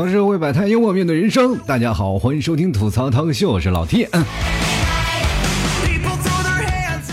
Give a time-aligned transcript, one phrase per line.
[0.00, 1.58] 槽社会百态，幽默面对人生。
[1.66, 4.08] 大家好，欢迎收听吐槽汤秀，我是老 T。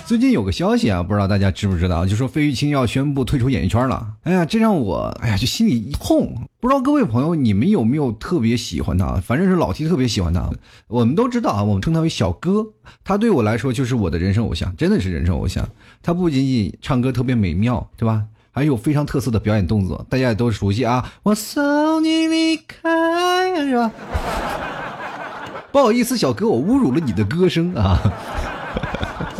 [0.05, 4.08] 最近有个消息啊，不知道大家知不知道，就说费玉清要宣布退出演艺圈了。
[4.23, 6.33] 哎呀，这让我哎呀就心里一痛。
[6.62, 9.15] 不知道各位朋友你们有没有特别喜欢他？
[9.15, 10.49] 反正是老 T 特别喜欢他。
[10.88, 12.67] 我们都知道啊，我们称他为小哥，
[13.04, 15.67] 他对我来说就是我的人生偶像，真的是人生偶像。
[16.02, 18.23] 他不仅仅唱歌特别美妙，对吧？
[18.57, 21.11] 还有非常特色的表演动作，大家也都熟悉啊。
[21.21, 23.91] 我送你离开，是吧？
[25.71, 27.99] 不好意思，小哥，我侮辱了你的歌声啊。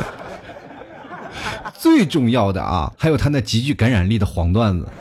[1.74, 4.88] 最重要的啊，还有他那极具感染力的黄段子。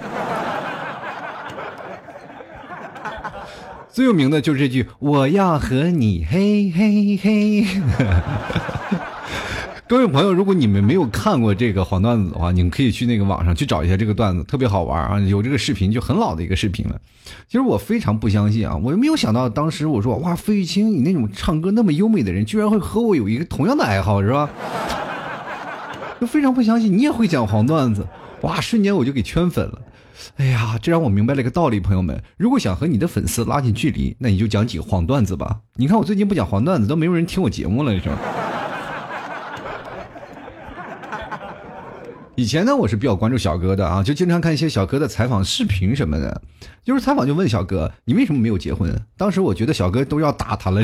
[3.92, 7.66] 最有名的就是这句“我要和你嘿嘿嘿”。
[9.88, 15.20] 各位朋友，如果你们没有看过这个黄段子的话，你们可以去那个网上去找一下这个段子，特别好玩啊！
[15.20, 17.00] 有这个视频就很老的一个视频了。
[17.46, 24.50] 其实我非常不相信啊，我没有想到当时我说哇，费玉清，你那种唱歌那么优美的人，居然会和我有一个同样的爱好，是吧？
[26.20, 28.04] 就非常不相信你也会讲黄段子，
[28.40, 28.60] 哇！
[28.60, 29.78] 瞬间我就给圈粉了。
[30.38, 35.60] 哎呀，这让我明白了一个道理，朋友们，如果想和你的粉丝拉近距离，那你就讲几个黄段子吧。
[35.76, 38.18] 你看我最近不讲黄段子，都没有人听我节目了，是吧？
[42.36, 46.42] 以前呢，我是比较关注小哥的啊，就经常看一些小哥的采访视频什么的。
[46.84, 48.94] 就是采访就问小哥，你为什么没有结婚？
[49.16, 50.82] 当时我觉得小哥都要打他了。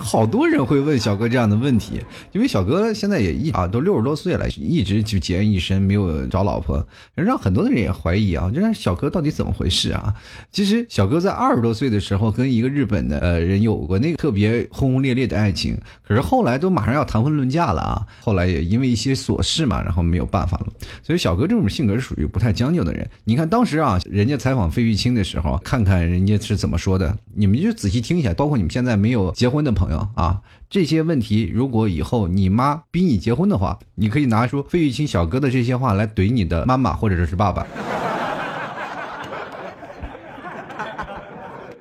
[0.00, 2.00] 好多人会问小哥这样的问题，
[2.32, 6.84] 因为小哥现在也一啊都六十多岁了，一直就孑然一身，没有找老婆，
[7.14, 10.14] 让很多的人也怀疑啊，就让小哥到底怎么回事啊？
[10.50, 20.66] 其实小哥在二十多岁的时候跟一个日本的呃人有过那个特别轰轰烈烈的爱情，可是后来都马上要谈婚论嫁了啊，后来也因为一些琐事嘛，然后没有办法了。
[21.02, 23.08] 所以小哥这种性格是属于不太将就的人。
[23.24, 37.66] 你看当时啊，人家采访费玉清的时候，看看人家是怎么说的，你们就仔细听一下，包括你们现在没有结婚的朋友啊，这些问题如果以后你妈逼你结婚的话，你可以拿出费玉清小哥的这些话来怼你的妈妈或者是爸爸。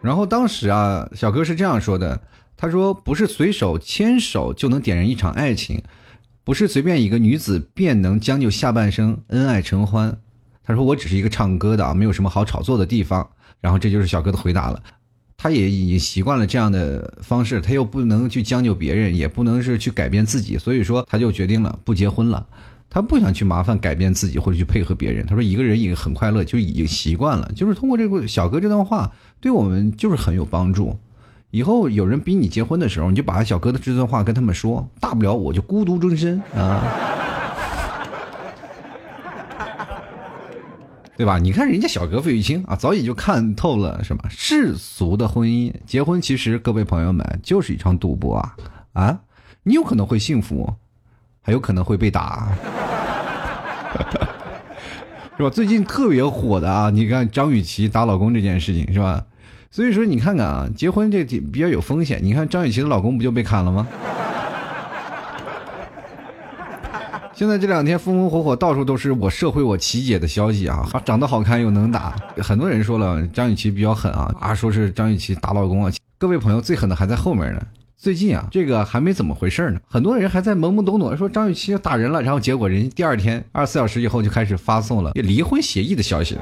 [0.01, 2.21] 然后当时啊，小哥是这样说的，
[2.55, 5.83] 他说：“不是随手牵手就能点燃一场爱情，
[6.43, 10.17] 不是随便一个女子便能将就下半生恩爱成欢。”
[10.63, 14.81] 他说：“我只是一个唱歌的啊，没有什么好炒作的地方。”然后这就是小哥的回答了。
[15.41, 22.45] 他也已经习惯了这样的方式，他又不能去将就别人，也不能是去改变自己，所以说他就决定了不结婚了。
[22.89, 25.25] 他不想去麻烦改变自己或者去配合别人。
[25.25, 27.49] 他说一个人已经很快乐，就已经习惯了。
[27.55, 30.97] 就是通过这个小哥这段话，对我们就是很有帮助。
[31.51, 37.28] 以后有人逼你结婚的时候，你就把小哥的这段话跟他们说，大不了我就孤独终身啊。
[41.19, 41.37] 对吧？
[41.37, 48.55] 你看人家小哥费玉清啊，早已就看透了什么世俗的婚姻，结婚其实各位朋友们就是一场赌博啊
[48.93, 49.19] 啊！
[49.63, 50.73] 你有可能会幸福，
[51.41, 52.53] 还有可能会被打，
[55.35, 55.49] 是吧？
[55.49, 59.25] 最近特别火的啊，你看张雨绮打老公这件事情是吧？
[59.69, 62.21] 所以说你看看啊，结婚这比较有风险。
[62.23, 63.85] 你看张雨绮的老公不就被砍了吗？
[67.39, 70.85] 现在这两天风风火火，到处都是我社会我琪姐的消息啊！
[71.05, 75.89] 长得好看又能打，很多人说了张雨绮比较狠啊啊，说是张雨绮打老公啊。
[76.17, 77.61] 各位朋友，最狠的还在后面呢。
[77.95, 86.41] 最近啊，这个还没怎么回事呢，很多人还在懵懵懂懂说张雨绮要打人了，然后结果人第二天二十四小时以后就开始发送了离婚协议的消息了。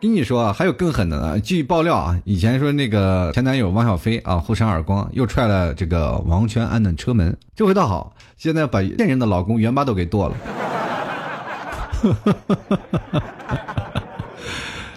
[0.00, 1.40] 跟你说啊，还有更狠的呢。
[1.40, 7.36] 据爆料啊，以前说那个前男友汪小菲啊，互扇耳光，又踹了这个王全安的车门。
[7.54, 10.36] 这回倒好，现在把现任的老公元巴都给剁了。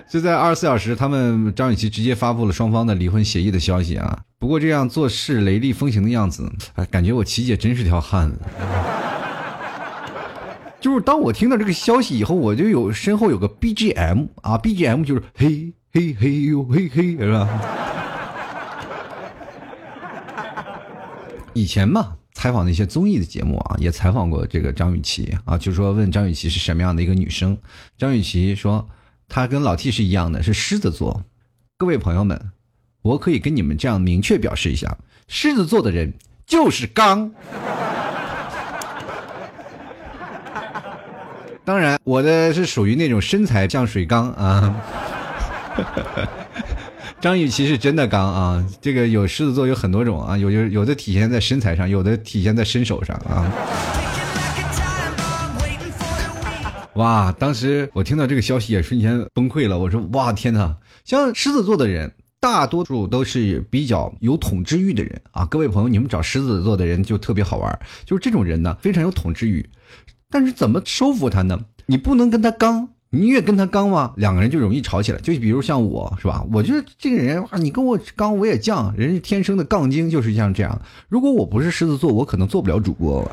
[0.10, 4.20] 就在二十四小时，他们张雨绮直接发布了双方的离婚协议的消息啊。
[4.38, 8.40] 不过这样做事雷厉风行的样子，哎，感觉我琪姐真是条汉子。
[10.80, 17.48] 就是当我听到这个消息以后，我就有身后有个 BGM 啊，BGM 就是嘿嘿嘿呦嘿嘿，是吧？
[21.54, 27.58] 以前嘛，采访那些综艺的节目啊，也采访过这个张雨绮啊，就说问张雨绮是什么样的一个女生，
[27.98, 28.88] 张雨绮说
[29.28, 31.26] 她跟老 T 是一样的，是狮子座。
[31.78, 32.52] 各位朋友们，
[33.02, 34.98] 我可以跟你们这样明确表示一下，
[35.28, 36.14] 狮子座的人
[36.46, 37.34] 就是刚。
[41.70, 44.76] 当然，我的是属于那种身材像水缸啊。
[47.22, 53.46] 张雨绮是真的刚啊，这个有狮子座有很多种啊，有有有的体现在身材上，有的体现在身手上啊。
[56.96, 57.32] 哇！
[57.34, 59.78] 当时我听到这个消息也瞬间崩溃了。
[59.78, 60.76] 我说哇天哪！
[61.06, 65.46] 像狮子座的人，大多数都是比较有统治欲的人啊。
[65.46, 69.64] 各位朋友，你们找狮子座的人就特别好玩，就是这种人呢，非常有统治欲。
[70.32, 71.60] 但是怎么收服他呢？
[71.88, 75.20] 你不能跟他刚，你越跟他刚嘛，两个人就容易吵起来。
[75.20, 76.46] 就比如像我是吧？
[76.54, 80.80] 我觉得这个人啊，你跟我刚我也犟，人家天生的杠精就是像这样。
[81.08, 83.28] 如果我不是狮子座，我可能做不了主播。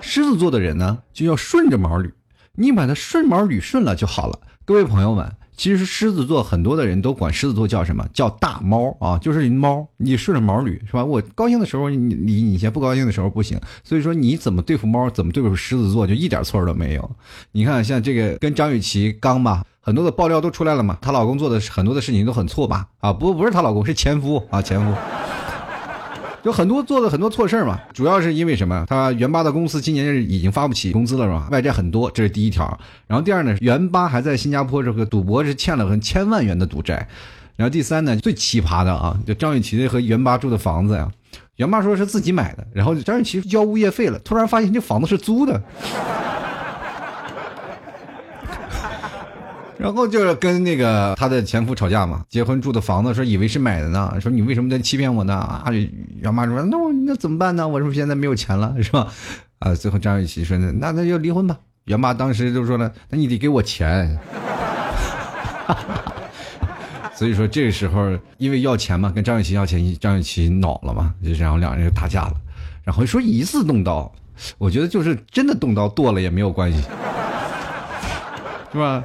[0.00, 2.10] 狮子座的人呢，就要顺着毛捋，
[2.54, 4.40] 你把它顺毛捋顺了就好了。
[4.64, 8.06] 各位朋友们，其实狮子座很多的人都管狮子座叫什么？
[8.12, 9.86] 叫大猫啊，就是猫。
[9.96, 11.04] 你顺着毛捋是吧？
[11.04, 13.58] 我高兴的时候你你你先，不高兴的时候不行。
[13.82, 17.10] 所以说你怎么对付猫，怎么对付狮子座，就一点错都没有。
[17.52, 22.88] 你看像这个跟张雨绮刚吧，很多的爆料都出来了嘛，她老公做的很多的事情都很错吧？
[23.00, 24.92] 啊，不不是她老公，是前夫啊，前夫。
[26.44, 28.84] 有很多做了很多错事嘛，主要是因为什么？
[28.86, 31.48] 他元八的公司今年是已经发不起工资了，是吧？
[31.50, 32.78] 外债很多，这是第一条。
[33.06, 37.08] 然后第二呢，元八还在新加坡这个赌博是欠了很千万元的赌债。
[37.56, 41.10] 然后第三呢，最奇葩的啊，就张雨绮和元八住的房子呀，
[41.56, 45.62] 元八说是自己买的，然后张雨绮交物业费了，突然发现这房子是租的。
[49.76, 55.34] 然后就是跟那个他的前夫吵架嘛，结婚住的房子说以为是买的呢，说你为什么在欺骗我呢？
[55.34, 55.64] 啊，
[56.24, 57.68] 袁妈说那我那怎么办呢？
[57.68, 59.12] 我是不是现在没有钱了，是吧？
[59.58, 61.54] 啊，最后张雨绮说那那那就离婚吧。
[61.84, 64.18] 袁妈当时就说了，那你得给我钱。
[67.14, 72.32] 所以说这个时候因为要钱嘛，跟张雨绮要钱，张雨绮恼了嘛，就然后两人就打架了。
[72.82, 74.10] 然后说疑似动刀，
[74.56, 76.80] 我觉得就是真的动刀剁了也没有关系，
[78.72, 79.04] 是吧？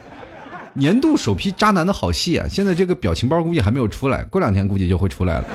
[0.74, 2.48] 年度首批渣男的好戏啊！
[2.50, 5.46] 现在这个表情包估计还没有出来，过两天估计就会出来了。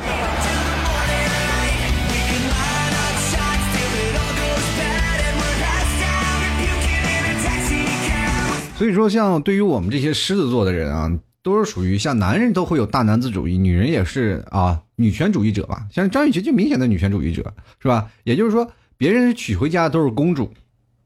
[8.77, 11.11] 所以说，像对于我们这些狮子座的人啊，
[11.43, 15.87] 都是属于像男人都会有大男子主义，女人也是啊女权主义者吧。
[15.93, 18.11] 像张雨绮就明显的女权主义者，是吧？
[18.25, 20.53] 也就是说，别人娶回家都是公主。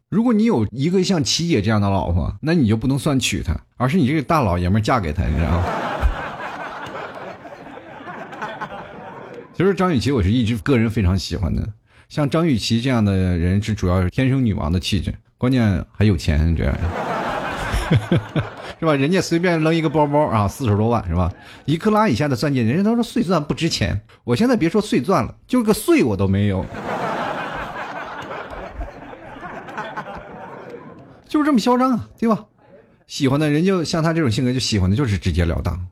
[0.08, 5.64] 如果你有一个像琪姐这样的老婆，那你就不能算娶她，而是你这个大老爷们嫁给她，你知道吗？
[9.54, 11.68] 其实张雨绮我是一直个人非常喜欢的，
[12.08, 16.74] 像张雨绮这样的人是主要是天生女王的气质，关键还有钱，这样
[18.78, 18.94] 是吧？
[18.94, 21.32] 人家随便扔一个包包啊，四十多万是吧？
[21.64, 26.64] 一克拉以下的钻戒，人家都说碎钻不值钱，我现在别说碎钻了，就个碎我都没有。
[31.28, 32.44] 就是这么嚣张啊，对吧？
[33.06, 35.86] 喜欢的人就像他这种性格，就喜欢的就是直截了当，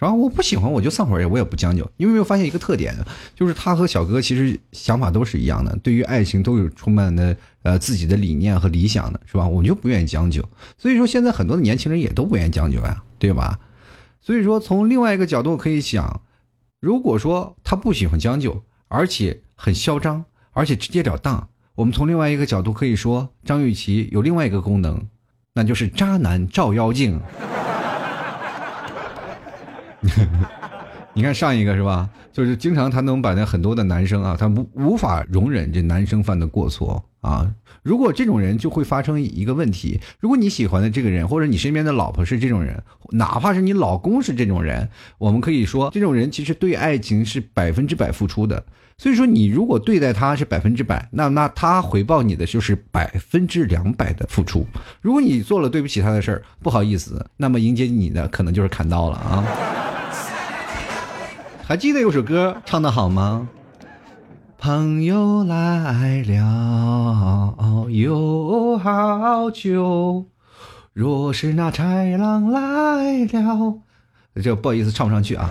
[0.00, 0.14] 是吧？
[0.14, 1.84] 我不喜欢我就散伙，我也不将就。
[1.98, 2.96] 你有没有发现一个特点？
[3.34, 9.46] 就是他和小哥其实想法都是一样的，对于爱情都有充满的呃自己的理念和理想的，是吧？
[9.46, 10.42] 我就不愿意将就。
[10.78, 13.60] 所以说现在很多的年轻人也都不愿意将就呀，对吧？
[14.22, 16.22] 所以说从另外一个角度可以想，
[16.80, 21.46] 如果说他不喜欢将就，而且很嚣张，而且直截了当。
[21.74, 25.06] 我们从另外一个角度可以说，张雨绮有另外一个功能，
[25.52, 27.20] 那就是渣男照妖镜。
[31.12, 32.08] 你看上一个是吧？
[32.32, 37.50] 就是经常他能把那很多的男生啊，他无无法容忍这男生犯的过错啊。
[37.82, 48.62] 如果这种人就会发生一个问题：如果你喜欢的这个人，或者你身边的老婆是这种人，哪怕是你老公是这种人，我们可以说，这种人其实对爱情是百分之百付出的。
[48.96, 54.64] 所以说，你如果对待他是百分之百，那那他回报你的就是百分之两百的付出。
[55.00, 59.44] 如果你做了对不起他的事儿，不好意思，那么迎接你的可能就是砍刀了啊！
[61.70, 63.46] 还记得有首歌唱的好吗？
[64.58, 67.54] 朋友来了
[67.88, 70.26] 有好酒，
[70.92, 72.60] 若是那豺狼来
[73.32, 73.78] 了，
[74.42, 75.48] 这不好意思唱不上去啊。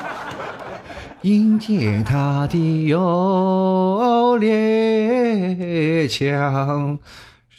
[1.24, 6.98] 迎接他的有猎枪，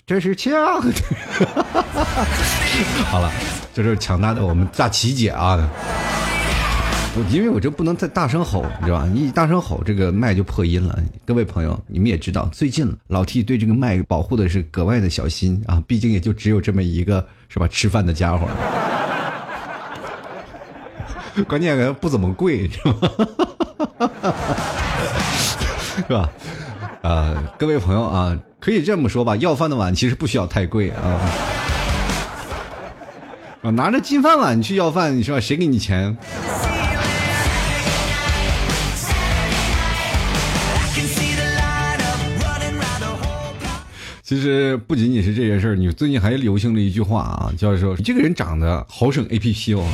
[0.05, 0.53] 这是枪。
[3.10, 3.31] 好了，
[3.74, 5.57] 这是强大的我们大齐姐啊！
[7.13, 9.08] 我因为我这不能再大声吼，你知道吧？
[9.13, 10.98] 一大声吼，这个麦就破音了。
[11.25, 15.84] 各位朋友，你们也知道，最近老 T 对这个麦保护的是格外的小心啊！
[15.86, 17.68] 毕竟也就只有这么一个，是吧？
[17.68, 18.48] 吃饭的家伙。
[21.50, 23.12] 关键不怎么贵，是吧？
[25.98, 26.30] 是吧？
[27.01, 31.20] 啊，各位朋友啊，可以这么说吧，要饭的碗其实不需要太贵啊。
[33.63, 36.18] 啊，拿着金饭碗去要饭，你说谁给你钱？
[44.31, 49.85] 其实不仅仅是这件事儿，你最近还流行了一句话啊，叫做“这个人长得好省 A P P 哦”。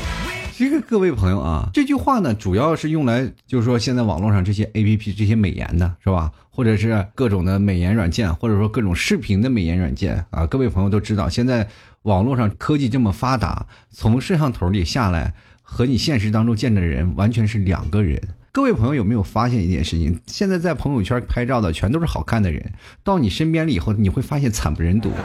[0.56, 10.46] 这个各位朋友啊，这句话呢，主要是用来就是说，现在网络上这些 A P P 这些美颜的是吧，或者是各种的美颜软件，或者说各种视频的美颜软件啊。
[10.46, 11.68] 各位朋友都知道，现在
[12.04, 18.22] 网络上科技这么发达，从摄像头里下来和你现实当中见的人完全是两个人。
[18.58, 20.20] 各位朋友有没有发现一件事情？
[20.26, 22.74] 现在在朋友圈拍照的全都是好看的人，
[23.04, 25.12] 到你身边了以后，你会发现惨不忍睹。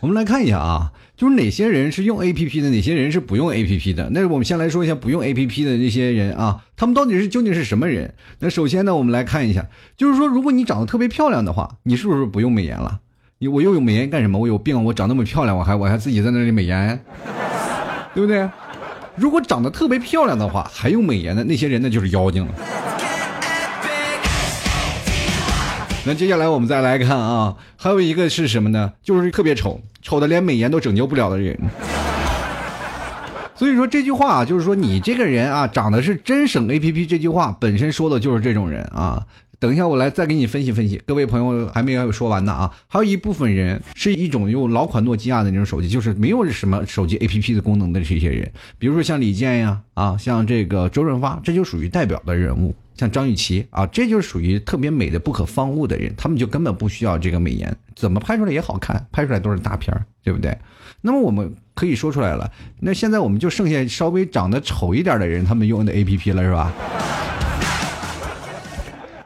[0.00, 4.08] 我们来看一下啊，就是哪些人是用 A P P 的，哪些人是不用 A P P 的。
[4.10, 8.14] 那我们先来说一下不用 A P P 的这些人啊，他们到底是究竟是什么人？
[8.38, 9.66] 那首先呢，我们来看一下，
[9.96, 13.00] 就是说，如果你长得特别漂亮的话，你是不是不用美颜了？
[13.48, 14.38] 我又有美颜干什么？
[14.38, 14.84] 我有病？
[14.84, 16.98] 我长那么漂亮，我还我还自己在那里美颜，
[18.14, 18.48] 对不对？
[19.16, 22.52] 如果长得特别漂亮的话，还用美颜的那些人，那就是妖精了。
[26.06, 28.92] 那接下来我们再来看啊，还有一个是什么呢？
[29.02, 31.58] 就是特别丑，丑的连美颜都拯救不了的人。
[33.54, 37.06] 所以说这句话啊，就是说你这个人啊，长得是真省 A P P。
[37.06, 39.24] 这句话本身说的就是这种人啊。
[39.58, 41.00] 等一下，我来再给你分析分析。
[41.06, 42.72] 各位朋友还没有说完呢啊！
[42.86, 52.74] 还有一部分人是一种用老款诺基亚的那种手机，就是没有什么手机 APP 的功能的这些人，比如说像李健呀啊，像这个周润发，这就属于代表的人物。
[52.96, 60.56] 像张雨绮啊，这就属于特别美的不可方物的人，他们就根本不需要这个美颜，怎么拍出来也好看，拍出来都是大片儿，对不对？
[61.00, 66.72] 那么我们可以说出来了，那现在我们就剩下稍微长得丑一点的人，他们用的 APP 了，是吧？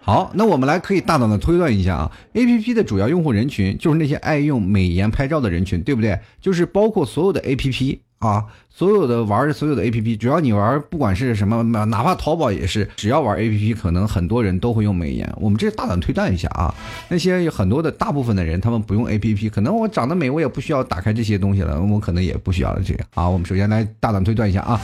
[0.09, 6.19] 好，那我们来可以大胆的推断一下啊，A P P 的主要用户人群就是那些爱用美颜拍照的人群，对不对？
[6.41, 15.31] 就是包括所有的 A P P 啊，所有的玩所有的 A P P，只要你玩，不管是什么，哪怕淘宝也是，只要玩 A P P，可能很多人都会用美颜。
[15.37, 16.75] 我们这大胆推断一下啊，
[17.11, 23.05] 那些有很多的大部分的人，他们不用 A P P，可能我长得美，我也不需要打开这些东西了，我可能也不需要了这个。
[23.15, 24.81] 好，我们首先来大胆推断一下啊。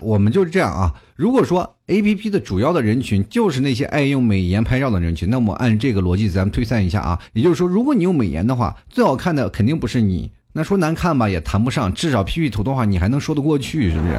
[0.00, 0.94] 我们就是这样啊。
[1.16, 7.20] 如果说 A P P 的主要的人群就是那些爱用美颜拍照的人群，那么按这个逻辑，咱们推算一下啊。
[7.32, 10.30] 也就是说，如果你用美颜的话，最好看的肯定不是你。
[10.52, 14.18] 那说难看吧，也谈不上，至少 P P 图的话，你还能说得过去，是不是？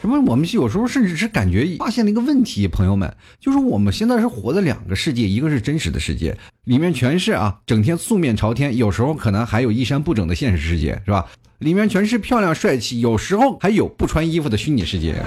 [0.00, 0.20] 什么？
[0.26, 11.26] 我们有时候甚至是感觉发现了一个问题，朋友们，就是我们现在是活在两个世界，一个是真实的世界，里面全是啊，整天素面朝天，有时候可能还有衣衫不整的现实世界，是吧？
[11.58, 15.20] 里面全是漂亮帅气，有时候还有不穿衣服的虚拟世界。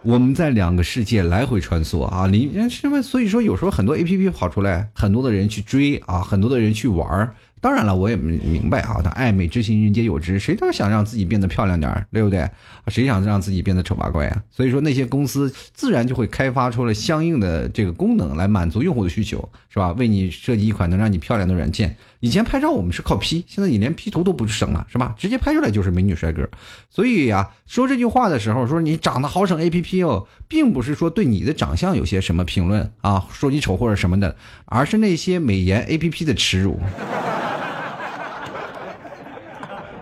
[0.00, 3.02] 我们在两个世界来回穿梭啊，里是吧？
[3.02, 7.34] 所以说有时候很多 A P P 跑出来，很多的人去追啊，很多的人去玩儿。
[7.60, 12.48] 当然了，我也明白啊，他爱美之心人皆有之，谁都想让自己变得漂亮点儿，对不对？
[12.88, 14.42] 谁想让自己变得丑八怪啊？
[14.50, 19.92] 所以说那些公司自然就会开发出了相应的这个功能来满足用户的需求，是吧？
[19.92, 21.96] 为你设计一款能让你漂亮的软件。
[22.20, 25.14] 以前拍照我们是靠 P，现在你连 P 图都不省了，是吧？
[25.16, 26.48] 直接拍出来就是美女帅哥。
[26.90, 34.34] 所以呀，说这句话的时候说你长得好省 A P P 哦，并不是说对你的长相有些什么评论啊，说你丑或者什么的，
[34.64, 36.80] 而是那些美颜 A P P 的耻辱。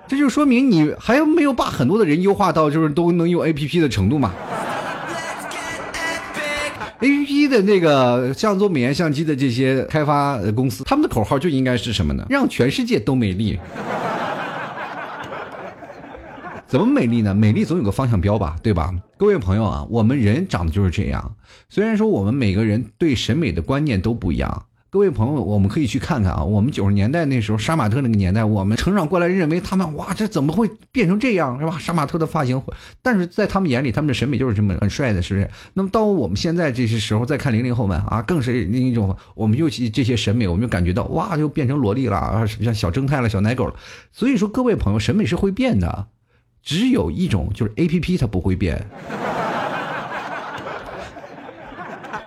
[0.08, 4.32] 这就说明你还没有把很多的人优化到就是都能用 A P P 的程度嘛。
[7.00, 12.24] A P P 的那个像做美颜相机的这些开发公司，他们的口号就应该是什么呢？
[12.30, 13.58] 让全世界都美丽。
[16.68, 17.34] 怎么美丽呢？
[17.34, 18.92] 美丽总有个方向标吧，对吧？
[19.16, 21.34] 各位朋友啊，我们人长得就是这样。
[21.68, 24.64] 虽然说我们每个人对审美的观念都不一样。
[24.96, 26.42] 各位朋友，我们可以去看看啊。
[26.42, 31.78] 我们九十年代那时候，杀马特那个年代，我们成长过来认为他们哇，这怎么会变成这样，是吧？
[31.78, 32.62] 杀马特的发型，
[33.02, 35.50] 但是在他们眼里，他们的审美就是这么很帅的，是不是？
[35.74, 43.74] 那么到我们现在这些时候再看零零后们啊，更是另一种，我们尤其这些审美，我们就感觉到哇，就变成萝莉了啊，像小正太了，小奶狗了。
[44.12, 46.06] 所以说，各位朋友，审美是会变的，
[46.62, 48.88] 只有一种就是 A P P 它不会变。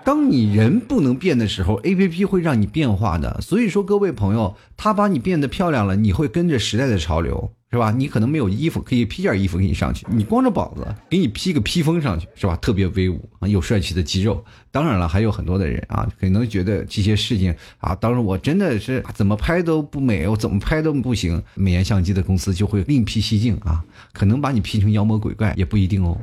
[0.10, 3.40] 当你人不能变的时候，A P P 会让你变化的。
[3.42, 7.92] 所以说，各位朋友，它把你变得漂亮了，你会跟着时代的潮流，是吧？
[7.92, 12.56] 你可能没有衣服，可以披件衣服给你上去；你光着膀子，给你披个披风上去，是吧？
[12.56, 14.44] 特别威武啊，有帅气的肌肉。
[14.72, 21.40] 当然了，还有很多的人啊，可能觉得这些事情啊，当时我真的是怎么拍都不美，我怎么拍都不行。
[21.54, 26.18] 美颜相机的公司就会另辟蹊径啊，可能把你 P 成妖魔鬼怪也不一定哦。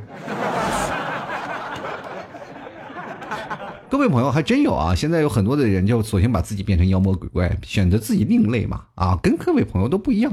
[3.89, 4.95] 各位朋友还真有啊！
[4.95, 10.33] 现在有很多的人就索性把自己变成妖魔鬼怪，选择自己另类嘛啊，跟各位朋友都不一样。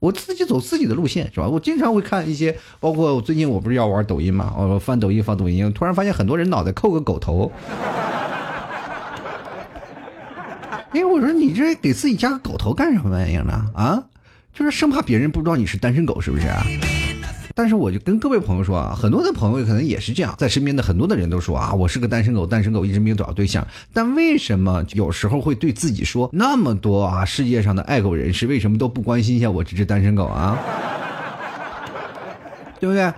[0.00, 1.48] 我自己走自己的路线是吧？
[1.48, 7.52] 我经常会看一些，包括最近我不是要玩抖音嘛，我翻抖音翻抖音，突然发现很多人脑袋扣个狗头。
[10.90, 13.70] 哎我说你这给自己加个狗头干什么玩意儿呢？
[13.74, 14.04] 啊，
[14.52, 16.62] 就是生怕别人不知道你是单身狗是不是啊？
[17.58, 23.66] 但是我就跟各位朋友说啊，很多的朋友可能也是这样，在身边的很多的人都说啊，我是个单身狗，单身狗一直没有找到对象。
[23.92, 27.24] 但为什么有时候会对自己说那么多啊？
[27.24, 30.56] 世界上的爱狗人士为什么都不关心一下我这只单身狗啊？
[32.78, 33.12] 对不对？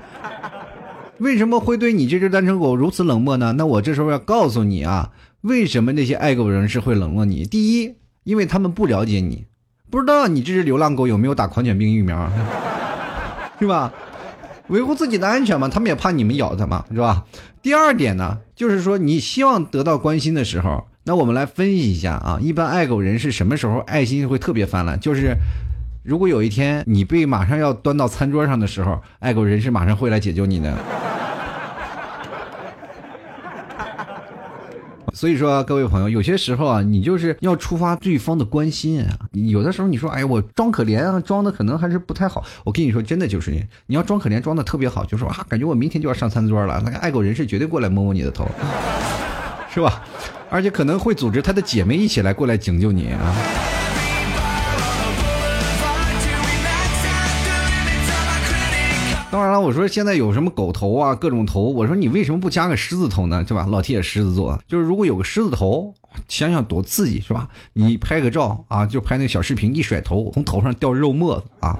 [1.18, 3.52] 为什么会对你这只单身狗如此冷漠呢？
[3.58, 5.10] 那我这时候要告诉你啊，
[5.42, 7.44] 为什么那些爱狗人士会冷落你？
[7.44, 7.94] 第一，
[8.24, 9.44] 因为他们不了解你，
[9.90, 12.32] 不知道你这只流浪狗有没有打狂犬病疫苗，
[13.60, 13.92] 是吧？
[14.70, 17.24] 维护自己的安全嘛，他们也怕你们咬他嘛，是吧？
[17.60, 24.98] 第二点呢，就是说你希望得到关心的时候，那我们来分析一下啊，一般爱狗人士什么时候爱心会特别泛滥？
[24.98, 25.36] 就是
[26.02, 30.72] 如果有一天你被马上要端到餐桌上的时候，爱狗人士马上会来解救你的。
[35.20, 39.18] 所以说，各位朋友，有些时候啊，你就是要触发对方的关心啊。
[39.32, 42.42] 有的时候你说，哎，我装可怜啊，装的可能还是不太好。
[42.64, 48.48] 我跟你说，真的就是你，你要装可怜，装的特别好，就说啊，感觉我明天就要上餐桌了，那个爱狗人士绝对过来摸摸你的头，
[49.74, 50.02] 是吧？
[50.48, 53.36] 而且可能会组织他的姐妹一起来过来拯救你啊。
[59.60, 63.44] 我说现在有什么狗头啊，各种头，我说你为什么不加个狮子头呢？
[63.44, 63.66] 对吧？
[63.68, 65.94] 老铁狮子座，就是如果有个狮子头，
[66.28, 67.48] 想想多刺激，是吧？
[67.72, 71.78] 你拍个照啊，就拍那小视频，一甩头，从头上掉肉沫子啊！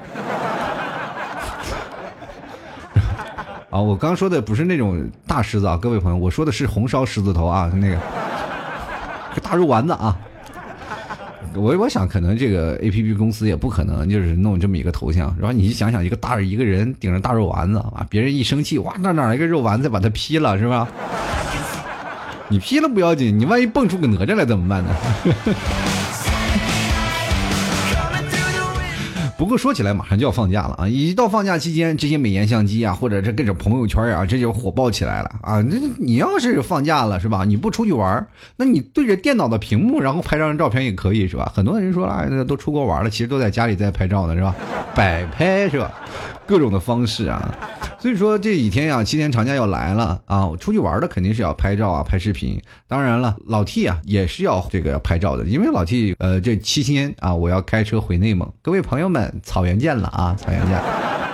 [3.71, 7.99] 啊，我刚说的不是那种大狮子啊，各位朋友，我说的是红烧狮子头啊，那个
[9.43, 10.19] 大肉丸子啊。
[11.55, 20.89] 我我想，可能这个 A P P 公司也不可能就是弄这么一个头像，然后你想想，一个大一个人顶着大肉丸子啊，别人一生气，哇，那哪来个肉丸子把他劈了是吧？
[22.49, 24.91] 你劈了不要紧，你万一蹦出个哪吒来怎么办呢？
[29.41, 30.87] 不过说起来，马上就要放假了啊！
[30.87, 35.63] 一到放假期间，这些美颜相机啊，或者是各种朋友圈啊，这就火爆起来了啊！
[35.63, 37.43] 那你要是放假了是吧？
[37.47, 38.27] 你不出去玩，
[38.57, 41.51] 那你对着电脑的屏幕，然后拍张照片也可以是吧？
[41.57, 44.55] 很多人说了，都出国玩了，其实都在家里在拍照呢是吧？
[44.95, 45.91] 摆拍是吧？
[46.51, 47.57] 各种的方式啊！
[48.01, 50.45] 所以说这几天呀，七天长假要来了啊！
[50.45, 52.61] 我出去玩的肯定是要拍照啊，拍视频。
[52.89, 58.53] 当然了，老 T 啊也是要这个拍照的，因为老 T 呃这七天啊，我要开车回内蒙。
[58.63, 60.35] 各位朋友们，草原见了啊！
[60.37, 61.30] 草原见。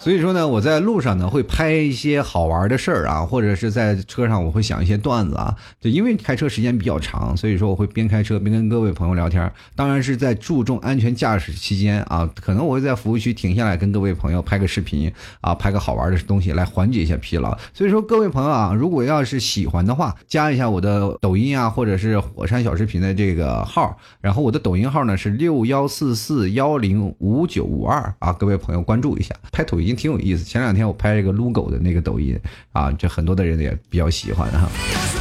[0.00, 5.54] 所以说呢，我在路上呢会拍一些好玩的事儿啊，或者是在车上我会想一些段子啊。
[5.78, 9.52] 就因为开车时间比较长，所以说我会边开车边跟各位朋友聊天。
[9.76, 17.54] 当然是在注重安全驾驶期间啊，可能我会在服务区停下来跟各位朋友拍个视频啊，拍个好玩的东西来缓解一下疲劳。
[17.74, 23.94] 所以说各位朋友啊，如果要是喜欢的话，加一下我的抖音啊，或者是火山小视频的这个号。
[24.22, 29.89] 然后我的抖音号呢是六幺四四幺零五九五二啊，各位朋友关注一下，拍抖音。
[29.94, 30.44] 挺有意思。
[30.44, 32.38] 前两天我拍一个撸狗的那个抖音
[32.72, 34.68] 啊，这很多的人也比较喜欢哈，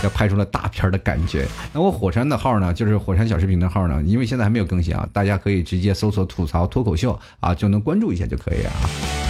[0.04, 1.46] 要拍出了大片的感觉。
[1.74, 9.29] 那我火山的号呢，就是火山小视频的号呢，因为现在还没有更新啊，大家可以直接搜索吐槽脱口秀啊，就能关注一下就可以啊。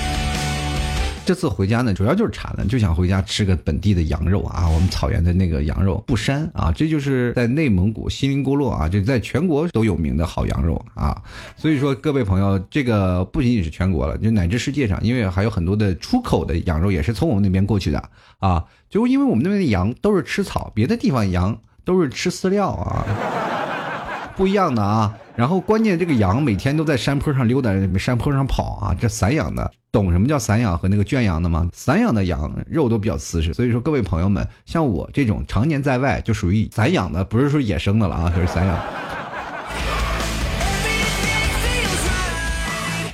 [1.29, 11.21] 这次回家呢，主要就是馋了，就想回家吃个本地的羊肉啊，我们草原的那个羊肉不膻啊，这就是在内蒙古锡林郭勒啊，这在全国都有名的好羊肉啊。
[11.55, 18.03] 所以说，各位朋友，这个不仅仅是全国了，就乃至世界上，因为还有很多的出口的羊肉也是从我们那边过去的
[18.39, 18.65] 啊。
[18.89, 23.05] 就因为我们那边的羊都是吃草，别的地方羊都是吃饲料啊，
[24.39, 25.13] 不一样的啊。
[25.35, 29.69] 然后关键这个羊每天都在山坡上溜达，山坡上跑啊，这散养的。
[29.91, 31.67] 懂什么叫散养和那个圈养的吗？
[31.73, 38.79] 散养的羊肉都比较瓷实，所以说各位朋友们，像我这种常年在外就属于散养的，不是说野生的了啊，就是散养。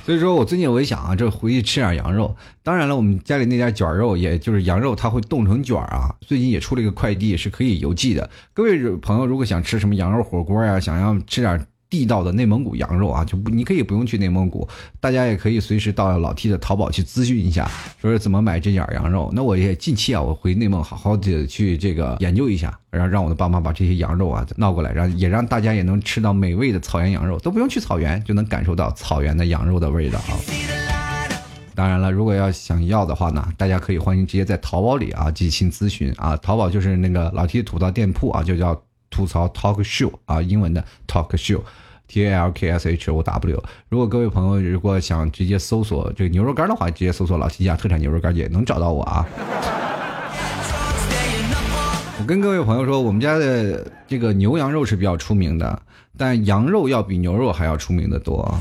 [0.06, 2.36] 所以说我最近我一想啊，这回去吃点羊肉。
[2.62, 6.14] 当然了，我们家里那家卷肉，也就是羊肉，它会冻成卷啊。
[6.20, 8.30] 最近也出了一个快递，是可以邮寄的。
[8.54, 11.66] 各位朋友如果想吃什么羊肉火锅呀，想要吃点。
[11.88, 14.68] 地道的内蒙古羊肉啊，就不你可以不用去内蒙古，
[15.00, 17.70] 大家也可以随时到老 T 的淘宝去咨询一下，
[18.00, 19.30] 说是怎么买这点羊肉。
[19.32, 30.34] 那我也近期啊，我回内蒙好好的去这个研究一下，然后让我的爸妈把这些羊肉啊闹过来，让也让大家也能吃到美味的草原羊肉，都不用去草原就能感受到草原的羊肉的味道啊。
[31.74, 36.34] 当然了，如果要想要的话呢，大家可以欢迎直接在淘宝里啊进行咨询啊。
[36.38, 38.74] 淘宝就是那个老 T 吐槽店铺啊，就叫
[39.16, 43.64] 吐槽 Talk Show 啊，英文的 Talk Show，T A L K S H O W。
[43.88, 49.24] 如果各位朋友如果想直接搜索这个牛肉干的话，直接搜索老 T 家特产牛肉干也能找到我啊。
[52.20, 55.80] 我跟各位朋友说，我们家的这个牛羊肉是比较出名的，
[56.18, 58.54] 但羊肉要比牛肉还要出名的多。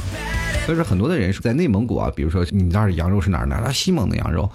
[0.65, 3.73] 所以说，很多的人是在内蒙古啊，比如说你那儿羊肉是哪儿呢？
[3.73, 4.49] 西蒙的羊肉，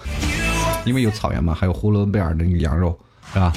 [0.87, 2.99] 因为有草原嘛，还有呼伦贝尔的那个羊肉，
[3.35, 3.53] 是吧？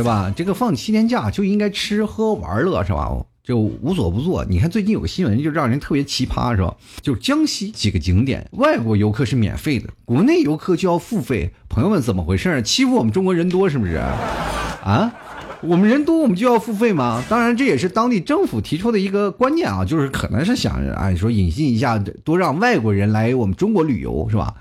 [0.00, 0.32] 是吧？
[0.34, 3.10] 这个放七天假就应该吃喝玩乐，是吧？
[3.42, 4.44] 就无所不做。
[4.44, 6.74] 你看最近有个新闻，就让人特别奇葩，是吧？
[7.02, 11.52] 就江西几个景点，外国游客是免费的，国内游客就要付费。
[11.68, 12.62] 朋友们，怎么回事？
[12.62, 13.96] 欺负我们中国人多是不是？
[13.96, 15.12] 啊？
[15.62, 17.22] 我们人多，我们就要付费吗？
[17.28, 24.54] 当然，这也是当地政府提出的一个观念啊，就是可能是想着啊，说引进一下，多让外国人来我们中国旅游，是吧？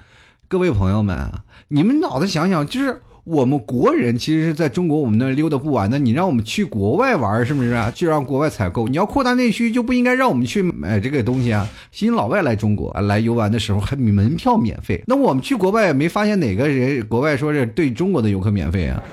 [0.49, 1.32] 各位朋友们，
[1.67, 7.92] 你们脑子想想，就是我们国人其实是在中国我们那溜达不完的，你让我们去国外玩，是不是啊？
[7.94, 11.70] 就让国外采购，你要扩大内需，就不应该让我们去买这个东西啊！
[11.92, 19.04] 吸引老外来中国来游玩的时候，还门票免费，那我们去国外也没发现哪个人国外说是对中国的游客免费啊？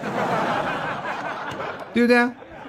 [1.93, 2.17] 对不对？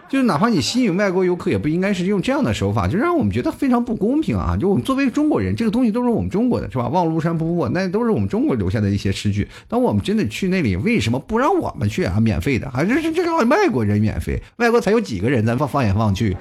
[0.09, 4.55] 就是哪怕你吸引外国游客，也不应该是用这样的手法，就让我们觉得非常不公平啊！
[4.57, 6.87] 就我们作为中国人，这个东西都是我们中国的，是吧？
[6.87, 9.47] 望庐山瀑布，那都是我们中国留下的一些诗句。
[9.67, 12.19] 当我们真的去那里，为什么不让我们去啊？
[12.21, 14.41] 免费的，还是这个外国人免费？
[14.55, 15.45] 外国才有几个人？
[15.45, 16.37] 咱放放眼望去，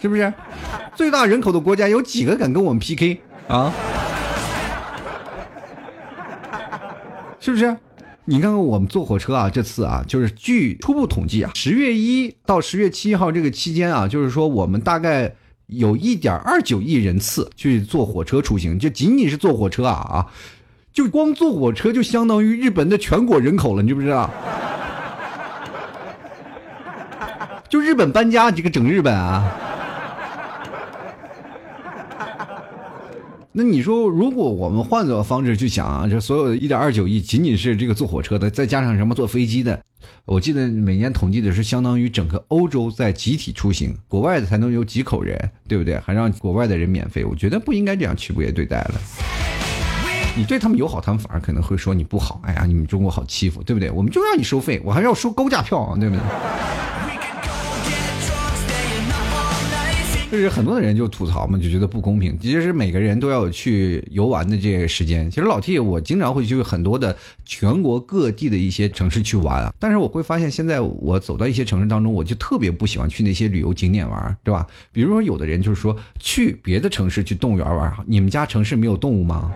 [0.00, 0.32] 是不是？
[0.94, 3.72] 最大人口的国家有几个敢跟我们 PK 啊？
[7.40, 7.76] 是不是？
[8.28, 15.32] 你看看我们坐火车啊，这次啊，就是据初步统计啊，十月一到十月七号这个期间啊，就是说我们大概
[15.68, 20.26] 有一点二九亿人次去坐火车出行，就仅仅是坐火车啊啊，
[20.92, 24.28] 就光坐火车就相当于日本的全国人口了，你知不知道？
[27.70, 29.44] 就日本搬家，这个整日本啊。
[33.58, 39.82] 那你说，如果我们换个方式去想啊，这所有的一点二九亿仅仅是这个坐火车的，再加上什么坐飞机的，
[40.26, 45.98] 我记得每年统计的是相当于整个欧洲在集体出行，国外的才能有几口人，对不对？
[46.00, 49.00] 还让国外的人免费，我觉得不应该这样区别对待了。
[50.36, 52.42] 你对他们友好，他们反而可能会说你不好。
[52.44, 53.90] 哎呀，你们中国好欺负，对不对？
[53.90, 56.22] 我们就让你收费，我还要收高价票啊，对不对？
[60.30, 62.36] 就是很多的人就吐槽嘛，就觉得不公平。
[62.40, 65.30] 其实每个人都要有去游玩的这个时间。
[65.30, 69.72] 其实老 T 我经常会去很多的全国各地的一些城市去玩啊。
[69.78, 74.66] 但是我会发现，现在我走到一些城市当中，我就特别不喜欢去那些旅游景点玩，对吧？
[74.92, 79.52] 比如说有的人就是说去别的城市去动物园玩，你们家城市没有动物吗？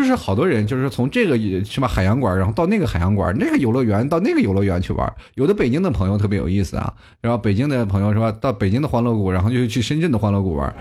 [0.00, 5.14] 就是好多人，就是从这个什么海洋馆，然后到那个海洋馆，那个游乐园到那个游乐园去玩。
[5.34, 10.74] 有的北京的朋友特别有意思啊，然后北京的朋友是吧，到北京的欢乐谷，然后就去深圳的欢乐谷玩。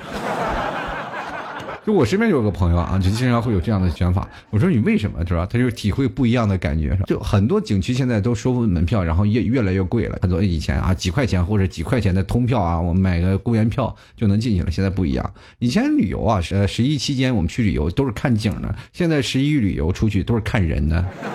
[1.89, 4.30] 就我身边有个朋友啊，就经常会有这样的想法。
[4.52, 5.47] 我说你为什么是吧？
[5.52, 6.95] 他就体会不一样的感觉。
[7.08, 10.19] 就很多景区现在都收门票，然后越越来越贵了。
[10.21, 14.69] 很多以前啊几块钱或者几块钱的通票啊，我们买个公园票就能进去了。
[14.69, 15.34] 现在不一样。
[15.58, 21.04] 以前旅游啊，呃十一期间我们去旅游都是看景的，现在十一旅游出去都是看人的。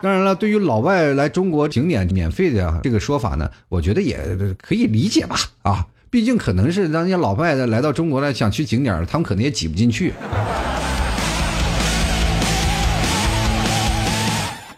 [0.00, 4.16] 当然了，对于老外来中国景点免费的这个说法呢，我觉得也
[4.62, 5.34] 可以理解吧。
[5.62, 5.84] 啊。
[6.12, 10.12] 毕竟可能是那些老外的来到中国来想去景点他们可能也挤不进去。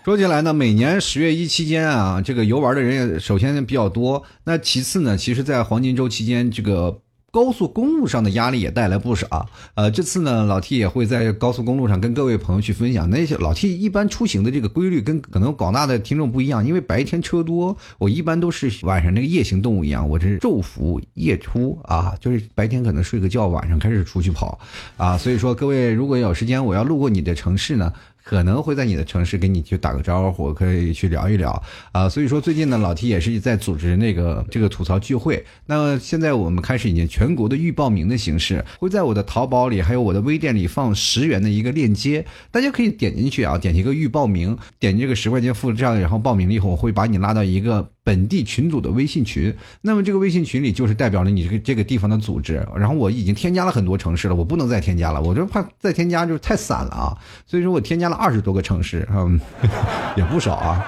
[0.05, 4.23] 说起来呢，每年十月一期间啊，这个游玩的人也首先比较多。
[4.45, 7.01] 那其次呢，其实，在黄金周期间，这个。
[7.35, 24.57] 高速公路上的压力也带来不少，呃，这次呢，老 T 也会在高速公路上跟各位朋友去分享那些老 T 一般出行的这个规律，跟可能广大的听众不一样，因为白天车多，我一般都是晚上那个夜行动物一样，我这是昼伏夜出啊，就是白天可能睡个觉，晚上开始出去跑，
[24.97, 27.93] 啊，所以说各位如果有时间，我要路过你的城市呢。
[28.25, 32.09] 可能会在你的城市给你去打个招呼，可以去聊一聊啊。
[32.09, 35.45] 所以说最近呢，老提也是在组织那个这个吐槽聚会。
[35.67, 47.94] 那现在我们开始已经全国的预报名的形式，会在我的淘宝里还有我的微店里放十元的一个链接，大家可以点进去啊，点一个预报名，点这个十块钱付账，然后报名了以后，我会把你拉到一个。
[48.05, 52.65] 本地群组的微信群，那么这个微信群里就是代表了你这个这个地方的组织。
[52.77, 57.17] 然后我已经添加了很多城市了，我不能再添加了，我就怕再添加就太散了啊。
[57.47, 59.41] 所以说我添加了二十多个城市，嗯，
[60.17, 60.85] 也不少啊。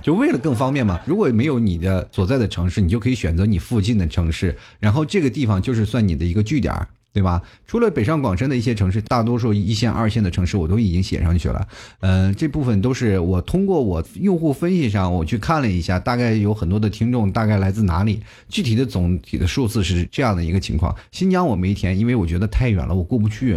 [0.00, 0.98] 就为了更方便嘛。
[1.04, 6.72] 如果没有你的所在的城市，你就可以选择你附近的城市，然后这个地方就是算你的一个据点。
[7.12, 7.42] 对吧？
[7.66, 11.66] 除了北上广深的一些城市，大多数一线、二线的城市我都已经写上去了。
[12.00, 20.94] 嗯，这部分都是我通过我用户分析上我去看了一下，大概有很多的听众大概来自哪里，具体的总体的数字是这样的一个情况。
[21.10, 23.56] 新疆我没填，因为我觉得太远了，我过不去。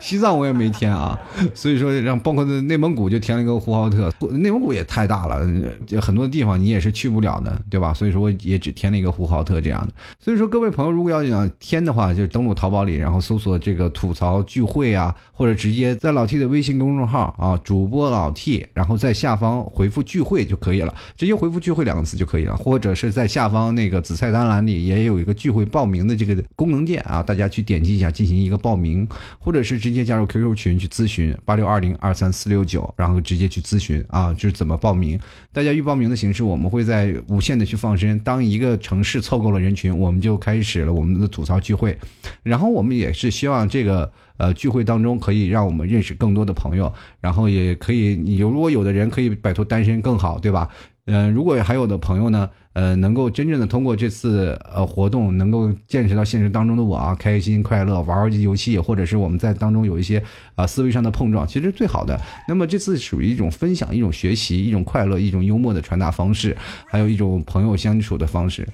[0.00, 1.18] 西藏我也没填啊，
[1.54, 5.46] 所以说让包括内蒙古就填了一个呼和浩特，内蒙古也太大了，
[5.86, 7.92] 就很多地方你也是去不了的，对吧？
[7.92, 9.92] 所以说我也只填了一个呼和浩特这样的。
[10.20, 29.06] 所以说各位朋友如果要想填的话，就登录淘宝里，然后搜索这个吐槽聚会啊，或者直接在老 T 的微信公众号啊，主播老 T，然后在下方回复聚会就可以了，直接回复聚会两个字就可以了，或者是在下方那个紫菜单栏里也有一个聚会报名的这个功能键啊，大家去点击一下进行一个报名，
[29.38, 35.16] 或者是直接加入 QQ 群去咨询八六二零二三四六九，然后直接去咨询啊，就是怎么报名。
[35.52, 38.18] 大家预报名的形式，我们会在无限的去放生。
[38.24, 41.96] 当一个城市凑够了人群，我们就开始了我们的吐槽聚会。
[42.42, 50.68] 然后我们也是希望这个呃聚会当中可以让我们认识更多的朋友，然后也可以有如果有的人可以摆脱单身更好，对吧？
[51.04, 52.48] 嗯，如果还有的朋友呢？
[52.74, 60.22] 呃，能够真正的通过这次呃活动，能够见识到现实当中的我啊，开心快乐，玩玩游戏，或者是我们在当中有一些
[60.54, 62.20] 啊思维上的碰撞，其实最好的。
[62.46, 68.68] 那么这次属于一种分享，一种学习，一种快乐，一种幽默的传达方式，还有一种朋友相处的方式。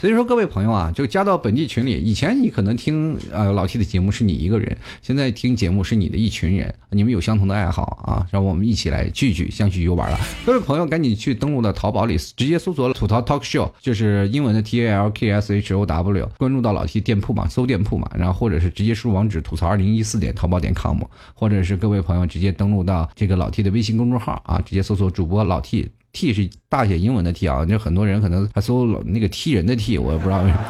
[0.00, 1.92] 所以说，各位朋友啊，就加到本地群里。
[2.00, 10.18] 以前你可能听呃老 T 的节目是你一个人，现在听节目是你的一群人，你们有相同的爱好啊，让我们一起来聚聚，相聚游玩了。
[10.46, 20.98] 各位朋友，赶紧去登录到淘宝里，直接搜索“吐槽 Talk Show”，就是英文的 T A L K S H O W，关注到老 T 店铺嘛，搜店铺嘛，然后或者是直接输入网址“吐槽二零一四点淘宝点 com”，
[21.34, 25.90] 或者是各位朋友直接登录到这个老 T 的微信公众号啊，直接搜索主播老 T。
[26.12, 30.60] T 是大写英文的 T 啊，就很多人可能还搜那个踢人的 T，我也不知道为什么，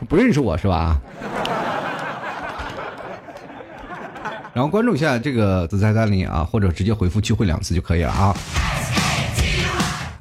[0.08, 1.00] 不认识我是吧？
[4.52, 8.34] 然后关注一下这个紫菜蛋林啊，或者直接回复“聚会”两次就可以了啊。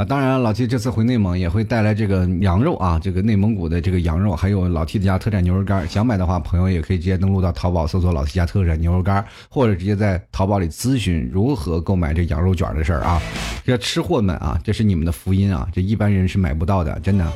[0.05, 5.87] 当然，老 T 这次回内蒙也会带来这个羊肉啊，这个内蒙古的这个羊肉，还有老 T 家特产牛肉干。
[5.87, 13.21] 想买的话，朋友也可以直接登录到淘宝搜索“老 T 家特产牛肉干”，或者直接在淘宝里咨询如何购买这羊肉卷的事儿啊。
[13.63, 17.31] 这吃货们啊，这是你们的福音啊，这一般人是买不到的，真的。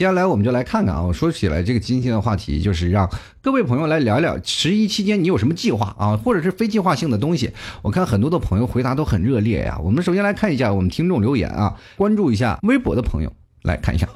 [0.00, 3.06] 接下来我们就来看看啊，我说起来这个今天的话题就是让
[3.42, 7.50] 各位朋友来聊一聊十一期间你有什么计划啊，或者是非计划性的东西。
[7.82, 9.78] 我看很多的朋友回答都很热烈呀。
[9.84, 14.08] 我们首先来看一下我们听众留言啊，关注一下微博的朋友来看一下。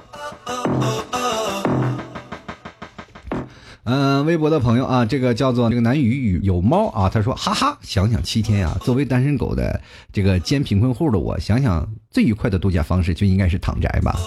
[3.83, 9.79] 嗯，微博的朋友啊，这个叫做这个南雨雨有猫啊，他说哈哈，想想七天呀，作为单身狗的
[10.11, 14.19] 这个兼贫困户的我，想想最愉快的度假方式就应该是躺宅吧。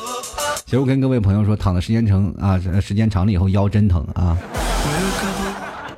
[0.67, 4.37] 其实我跟各位朋友说，躺的时间长啊，时间长了以后腰真疼啊。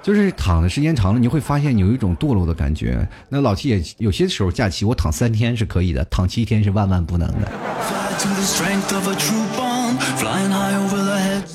[0.03, 3.09] 就是躺的时间长了，你会发现有一种堕落的感觉。
[3.29, 7.51] 那老七也有些时候假期我躺三天是可以的，躺七天是万万不能的。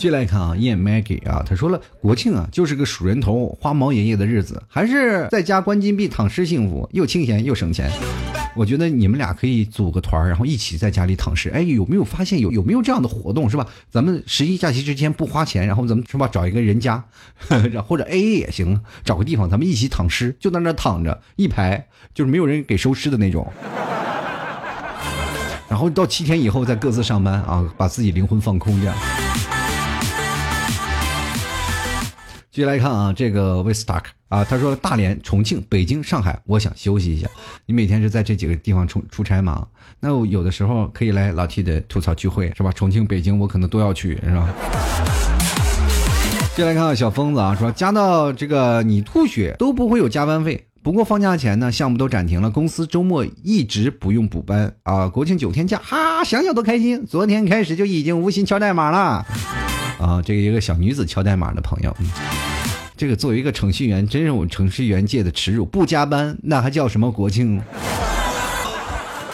[0.05, 7.91] 继续来看啊，燕 Maggie 啊，他说了，国庆啊就是个数人头、花毛爷爷的日子，还是在家关禁闭躺尸幸福，又清闲又省钱。
[8.55, 11.49] 我觉得你们俩可以组个团然后一起在家里躺尸。
[11.49, 13.67] 哎，有没有发现有有没有这样的活动是吧？
[13.91, 17.03] 咱们十一假期之前不花钱，然后咱们是吧找一个人家，
[17.89, 23.51] 或者 A A 也行，找个地方咱们一起躺尸，就在那躺着一排，就是没有人给收尸的那种。
[25.67, 28.95] 然后到七天以后再各自上班啊，把自己灵魂放空这样。
[32.55, 37.29] 继续来看啊，这个 w i s t a r k 啊，他说大连、重庆、北京、上海，我想休息一下。
[37.67, 39.67] 你每天是在这几个地方出出差吗？
[39.99, 42.71] 那有的时候可以来老 T 的吐槽聚会，是吧？
[42.71, 44.49] 重庆、北京我可能都要去，是吧？
[46.55, 57.05] 接下来看小疯子啊，说加到这个你吐血都不会有加班费，不过放假前呢，项目都暂停了，公司周末一直不用补班啊，国庆九天假，哈，想想都开心。
[57.05, 59.27] 昨天开始就已经无心敲代码了。
[59.99, 61.97] 啊，这个一个小女子敲代码的朋友，
[63.05, 65.67] 这个作为一个程序员，真是我们程序员界的耻辱。
[65.67, 67.61] 不加班，那还叫什么国庆？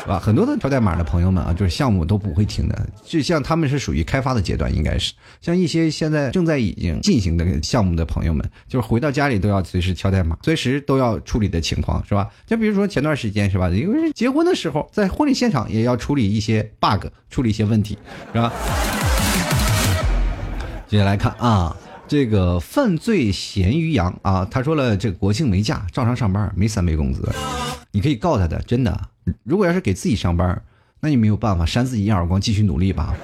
[0.00, 0.18] 是吧？
[0.18, 2.88] 很多的敲代码的朋友们啊，就是项目都不会停的。
[3.04, 12.28] 就像他们是属于开发的阶段，应该是像一些现在正在已经进行的项目的朋友们，就是回到家里都要随时敲代码，随时都要处理的情况，是吧？
[12.48, 13.70] 就比如说前段时间，是吧？
[13.70, 17.96] 因为结婚的时候，在婚礼现场也要处理一些 bug，处理一些问题，
[18.33, 18.52] 是吧？
[20.88, 21.76] 接下来看啊，
[22.11, 27.23] 这个犯罪咸鱼羊啊，他说了，这国庆没假，照常上班，没三倍工资，
[27.92, 29.01] 你可以告他的，真的。
[29.44, 30.61] 如果要是给自己上班，
[30.99, 33.14] 那你没有办法，扇自己一耳光，继续努力吧。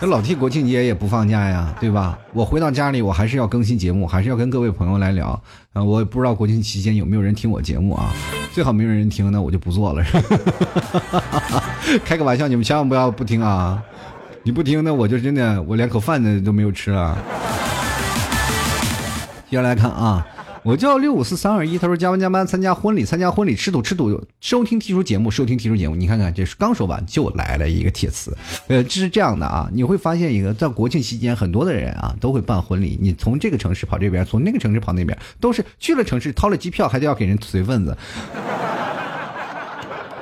[0.00, 2.16] 那老替国庆节也不放假呀，对吧？
[2.32, 5.30] 我回到家里，我还是要更新节目，还是要跟各位朋友来聊。
[5.72, 8.14] 啊，我也不知道国庆期间有没有人听我节目啊？
[8.52, 10.04] 最好没有人听，那我就不做了。
[12.06, 13.82] 开个玩笑，你们千万不要不听啊！
[14.42, 17.16] 你不听，那我就真的我连口饭呢都没有吃了。
[19.50, 20.26] 接下来看啊。
[20.64, 25.96] 我叫六五四三二一，他说加班加班参加婚礼，参加婚礼吃土吃土，收听提出节目，收听提出节目。
[25.96, 37.96] 你看看，这是刚说完就来了一个帖词，呃，这是这样的啊，你会发现一个在国庆期间，很多的人啊都会办婚礼，你从这个城市跑这边，从那个城市跑那边，都是去了城市掏了机票，还得要给人随份子。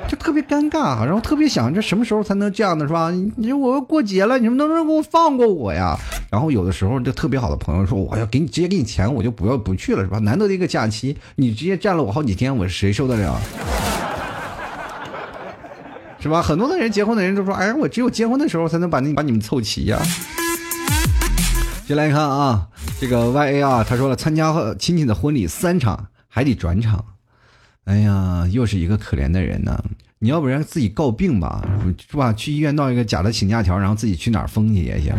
[0.07, 3.11] 就特别尴尬，然后特别想这什么时候才能这样的是吧？
[3.35, 5.97] 你说我要过节了，你们能不能给我放过我呀？
[6.31, 10.19] 然后有的时候就特别好的朋友说，我要给你直接给你钱，我就不要不去了是吧？
[10.19, 13.39] 难得的一个假期，你直接占了我好几天，我谁受得了？
[16.19, 16.41] 是吧？
[16.41, 19.99] 很多的人结婚的人都说，哎，我只有结婚的时候才能把你把你们凑齐呀。
[21.85, 22.67] 进来看啊，
[22.99, 27.03] 这个 Y A 啊，他说了，参加亲戚的婚礼三场还得转场。
[27.87, 29.81] 哎呀，又是一个可怜的人呢！
[30.19, 31.65] 你要不然自己告病吧，
[32.09, 32.33] 是吧？
[32.33, 35.15] 去医院闹一个假的请假条，然后自己去哪儿疯去也行。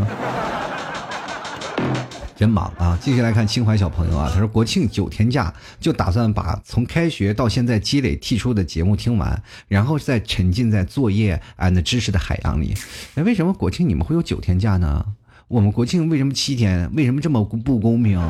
[2.37, 2.97] 真忙啊！
[3.01, 5.51] 继续来看清怀小朋友啊，他说国庆九天假，
[5.81, 12.75] 就打算把从开学到现在积累剔出的节目听完，然后再沉浸在作业 and 知识的海洋里。
[13.15, 15.07] 哎，为什么国庆你们会有九天假呢？
[15.49, 16.91] 我们国庆为什么七天？
[16.95, 18.21] 为什么这么不公平？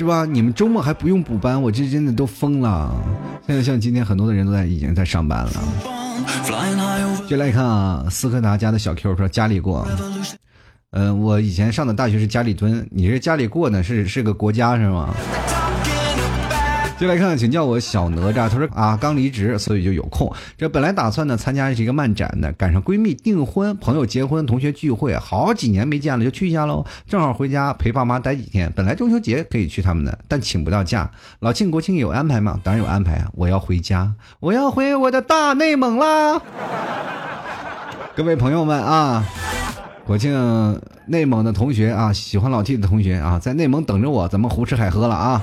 [0.00, 0.24] 是吧？
[0.24, 2.90] 你们周末还不用补班，我这真的都疯了。
[3.46, 5.52] 现在像今天很多的人都在已经在上班了。
[7.28, 9.86] 就来看啊，斯柯达家的小 Q 说家里过。
[10.92, 13.82] 嗯，我以前上的大学是家里蹲，你是家里过呢？
[13.82, 15.14] 是是个国家是吗？
[17.00, 18.46] 就来看，请叫我小哪吒。
[18.46, 20.30] 他说啊，刚离职，所以就有空。
[20.58, 26.84] 这本来打算呢参加是一个漫展的，赶上闺蜜订婚、朋友结婚、同学聚会，好几年没见了，就去一下喽。
[27.08, 28.70] 正好回家陪爸妈待几天。
[28.76, 31.10] 本来中秋节可以去他们的，但请不到假。
[31.38, 32.60] 老庆国庆有安排吗？
[32.62, 33.30] 当然有安排啊！
[33.32, 36.42] 我要回家，我要回我的大内蒙啦！
[38.14, 39.24] 各位朋友们啊，
[40.04, 45.42] 国庆内蒙的同学啊，喜欢老 T 的同学啊，在内蒙等着我，咱们胡吃海喝了啊！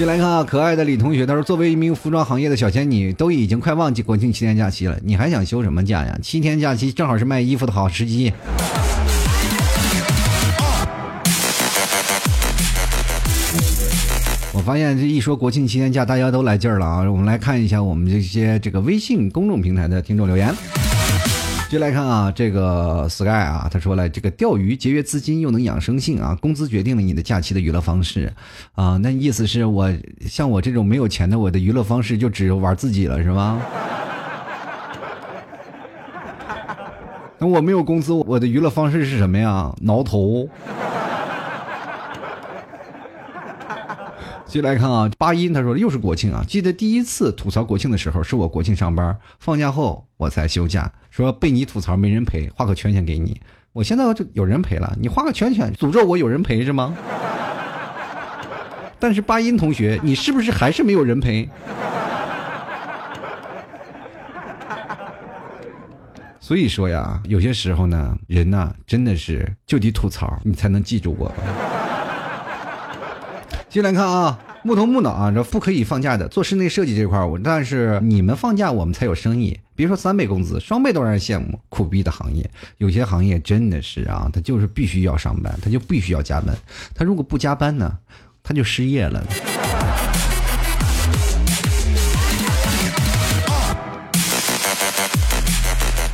[0.00, 6.18] 进来看啊，可爱的李同学，他说：“作为一名服装行业的小仙女，都已经快忘记国庆七天假期了，你还想休什么假呀？
[6.22, 8.32] 七天假期正好是卖衣服的好时机。
[14.54, 17.02] ”我发现这一说国庆七天假，大家都来劲儿了啊！
[17.02, 20.50] 我们来看一下我们这些这个微信公众平台的听众留言。
[21.70, 28.32] 接来看啊，这个 Sky 啊，他说了，这个钓鱼节约资金又能养生性啊，工资决定了你的假期的娱乐方式
[28.74, 29.88] 啊，那意思是我
[30.26, 33.62] 像我这种没有钱的，我的娱乐方式就只有玩自己了，是吗？
[37.38, 39.72] 那我没有工资，我的娱乐方式是什么呀？
[39.82, 40.48] 挠头。
[44.50, 53.40] 接来看啊，八音他说又是国庆啊，记得第一次吐槽国庆的时候，是我国庆上班，放假后我才休假，说被你吐槽没人陪，画个圈圈给你。
[53.72, 56.92] 我现在就有人陪了，你画个圈圈，诅咒我有人陪是吗？
[58.98, 61.48] 但是八音同学，你是不是还是没有人陪？
[66.40, 71.32] 所以说呀，有些时候呢，人呐，真的是就得吐槽，你才能记住我。
[73.70, 76.26] 进来看啊，木头木脑啊，这不可以放假的。
[76.26, 79.56] 做室内设计这块儿，我但是你们放假，我们才有生意。
[79.76, 81.56] 别说三倍工资，双倍都让人羡慕。
[81.68, 86.52] 苦逼的行业，有些行业真的是啊，他就是必须要上班，他就必须要加班。
[86.96, 87.96] 他如果不加班呢，
[88.42, 89.24] 他就失业了。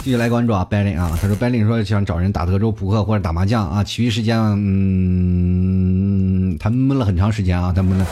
[0.07, 5.37] 继续来关注啊，白领啊，他说白领说想找人打德州扑克或者打麻将啊，其余时间嗯，
[6.61, 8.07] 他闷了很长时间啊，他闷了。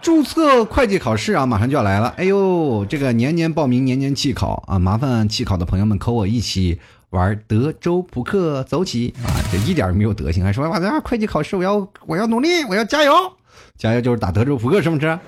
[0.00, 2.14] 注册会计考试啊，马上就要来了。
[2.16, 6.78] 哎呦，这个年年报名，年年弃考啊，麻烦弃考的朋友们和我一起
[7.10, 9.34] 玩德州扑克，走起啊！
[9.50, 13.12] 这一点没有德行，还说哇，这会计考试我要我要努力，我要加油，
[13.76, 15.18] 加油就是打德州扑克，是不是？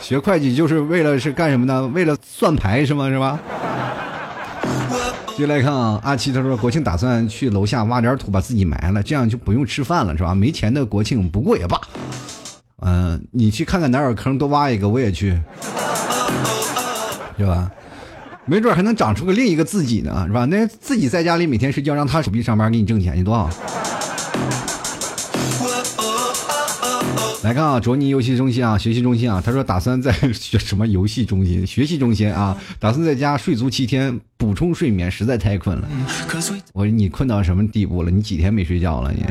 [0.00, 1.88] 学会计就是为了是干什么呢？
[1.88, 3.08] 为了算牌是吗？
[3.08, 3.40] 是吧？
[5.36, 10.34] 接来看啊，阿七他说国庆打算去楼下挖点土把自己埋了，这样就不用吃饭了，是吧？
[10.34, 11.78] 没钱的国庆不过也罢。
[12.80, 15.38] 嗯，你去看看哪有坑，多挖一个，我也去，
[17.36, 17.70] 是吧？
[18.46, 20.46] 没准还能长出个另一个自己呢，是吧？
[20.46, 23.50] 那自己在家里每天睡觉，让他手臂上班给你挣钱，去多好。
[27.46, 35.88] 来看啊，卓尼游戏中心啊，学习中心啊，他说打算在学 什么游戏中心、学习中心啊，打算在家睡足七天，补充睡眠，实在太困了。
[36.72, 38.10] 我说你困到什么地步了？
[38.10, 39.12] 你几天没睡觉了？
[39.12, 39.24] 你？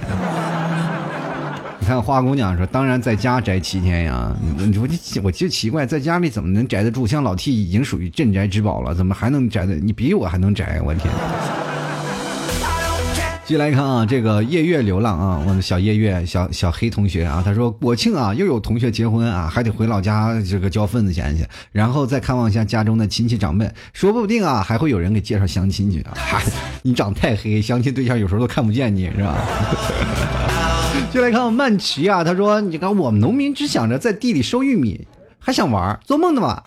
[1.77, 4.33] 你看花姑娘说，当然在家宅七天呀。
[4.57, 7.05] 你我就我就奇怪，在家里怎么能宅得住？
[7.05, 9.75] 像老 T 已经属于镇宅之宝了，怎么还能宅的？
[9.75, 11.13] 你比我还能宅，我天！
[13.47, 26.17] 继续来看啊，这个夜月流浪啊，我的小夜月，小小黑同学啊，他说国庆啊，又有同学结婚啊，还得回老家这个交份子钱去，然后再看望一下家中的亲戚长辈，说不定啊，还会有人给介绍相亲去啊。
[26.81, 29.37] 你长太黑，相亲对象有时候都看不见你是吧？
[31.13, 35.05] 就来看曼奇啊，他说，你看我们农民只想着在地里收玉米，
[35.45, 36.63] 还想玩，做梦呢吧。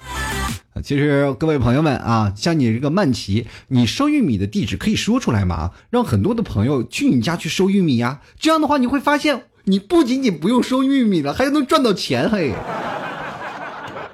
[0.84, 5.72] 其实各位朋友们啊，像你这个曼奇，你收玉米的地址可以说出来吗？
[5.90, 8.20] 让很多的朋友去你家去收玉米呀。
[8.38, 12.54] 这样的话，你会发现你不仅仅不用收玉米了，还能赚到钱嘿。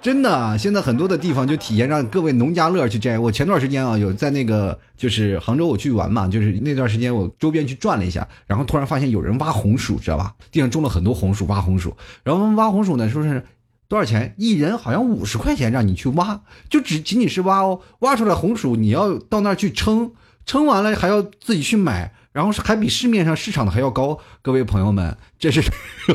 [0.00, 3.18] 真的，现在很多的地方就体验让各位农家乐去摘。
[3.18, 10.32] 我前段时间啊，有在那个就是杭州我去玩嘛，就是那段时间我周边去转了一下，然后突然发现有人挖红薯，知道吧？
[10.50, 11.94] 地上种了很多红薯，挖红薯。
[12.22, 13.44] 然后挖红薯呢，说是。
[13.88, 14.34] 多少钱？
[14.36, 17.80] 一人好像五十块钱，让你去挖，就只仅仅是挖哦。
[18.00, 20.12] 挖出来红薯，你要到那儿去称，
[20.46, 24.18] 称完了还要自己去买，然后还比市面上市场的还要高。
[24.42, 25.62] 各位朋友们，这是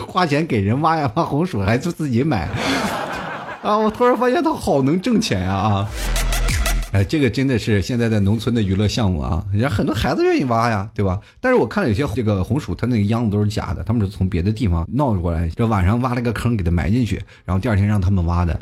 [0.06, 2.50] 花钱给人挖呀，挖红薯还是自己买
[3.62, 3.78] 啊？
[3.78, 5.90] 我突然发现他好能挣钱呀啊！
[6.92, 11.20] 哎，这个真的是现在在农村的娱乐项目啊，人家很多孩子愿意挖呀，对吧？
[11.40, 18.60] 但是我看有些这个红薯，它那个秧子都是假的，他们是从别的地方闹过来，这晚上挖了个坑给它埋进去，然后第二天让他们挖的，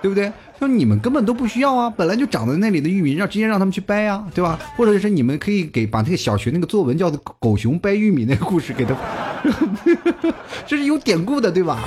[0.00, 0.32] 对不对？
[0.58, 4.58] 说你们根本都不需要啊，本来就长在那里的玉米，让直接让他们去掰啊，对吧？
[4.74, 8.96] 或者是你们可以给把那个小学那个作文叫做《狗熊掰玉米》那个故事给他，
[10.66, 11.78] 这是有典故的，对吧？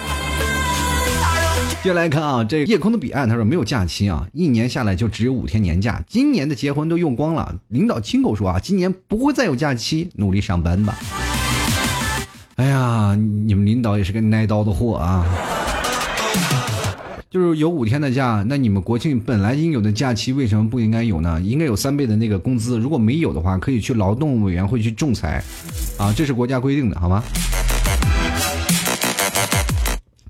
[1.84, 7.56] 接下来看啊，这夜空的彼岸，他说没有假期啊，一年下来就只有五天年假，今年的结婚都用光了。
[7.70, 10.96] 领导亲口说啊，今年不会再有假期，努力上班吧。
[12.58, 15.26] 哎呀，你们领导也是个耐刀的货啊。
[17.32, 21.42] 就是有五天的假，那你们国庆本来应有的假期为什么不应该有呢？
[21.42, 25.44] 应该有三倍的那个工资，如果没有的话，可以去劳动委员会去仲裁，
[25.98, 27.24] 啊，这是国家规定的，好吗？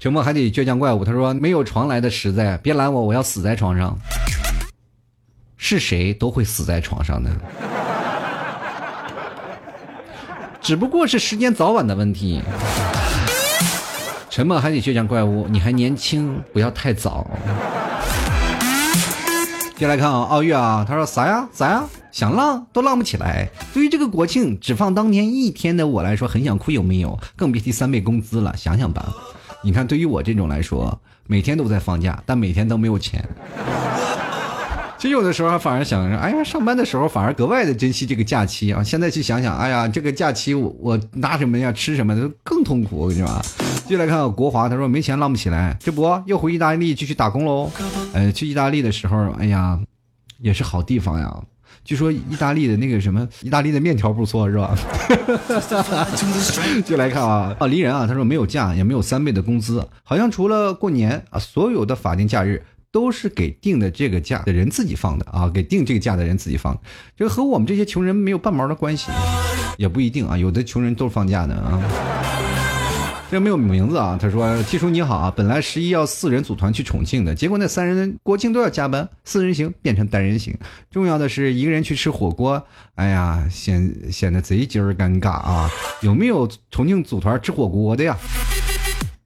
[0.02, 3.96] 沉默还得倔强怪物，他说：“没有床来的实在，别拦我，我要死在床上。
[5.58, 7.30] 是谁都会死在床上的，
[10.60, 12.42] 只不过是时间早晚的问题。”
[14.32, 17.30] 沉默还得倔强怪物，你还年轻，不要太早。
[19.76, 21.48] 接来看啊，奥月啊，他说啥呀？
[21.54, 21.84] 啥呀？
[22.12, 23.48] 想浪都浪不起来。
[23.72, 27.20] 对于这个国庆只放当天一天的我来说，很想哭，有没有？
[27.36, 29.14] 更别提三倍工资了，想想吧。
[29.64, 33.24] 你看，对于我这种来说，每天都在放假，但每天都没有钱。
[34.98, 38.84] 其实有的时候反而想着，哎呀，上班的时候反而格外的珍惜这个假期啊。
[38.84, 41.72] 现在去想想，哎呀，这个假期我我拿什么呀？
[41.72, 42.98] 吃什么的更痛苦。
[42.98, 43.42] 我跟你说，
[43.88, 47.72] 接来看国华，他说没钱浪不起来，这不又回意大利继续打工喽？
[48.14, 49.80] 呃，去意大利的时候，哎呀，
[50.40, 51.36] 也是好地方呀。
[51.84, 54.78] 据说意大利的那个什么，意大利的面条不错，是吧？
[56.86, 66.78] 就来看啊，啊，离人啊，他说没有假，也没有三倍的工资，好像除了过年啊，所有的法定假日都是给定的这个假的人自己放的啊，给定这个假的人自己放，
[67.18, 69.12] 这和我们这些穷人没有半毛的关系，
[69.78, 71.82] 也不一定啊，有的穷人都是放假的啊。
[73.32, 74.18] 这没有名字啊！
[74.22, 80.54] 他说：“T 叔你好啊，本来十一要四人组团去重庆的，结果那三人国庆都要加班，四人行变成单人行。
[80.92, 82.62] 重要的是一个人去吃火锅，
[82.96, 85.72] 哎呀，显显得贼鸡儿尴尬啊！
[86.02, 88.18] 有没有重庆组团吃火锅的呀？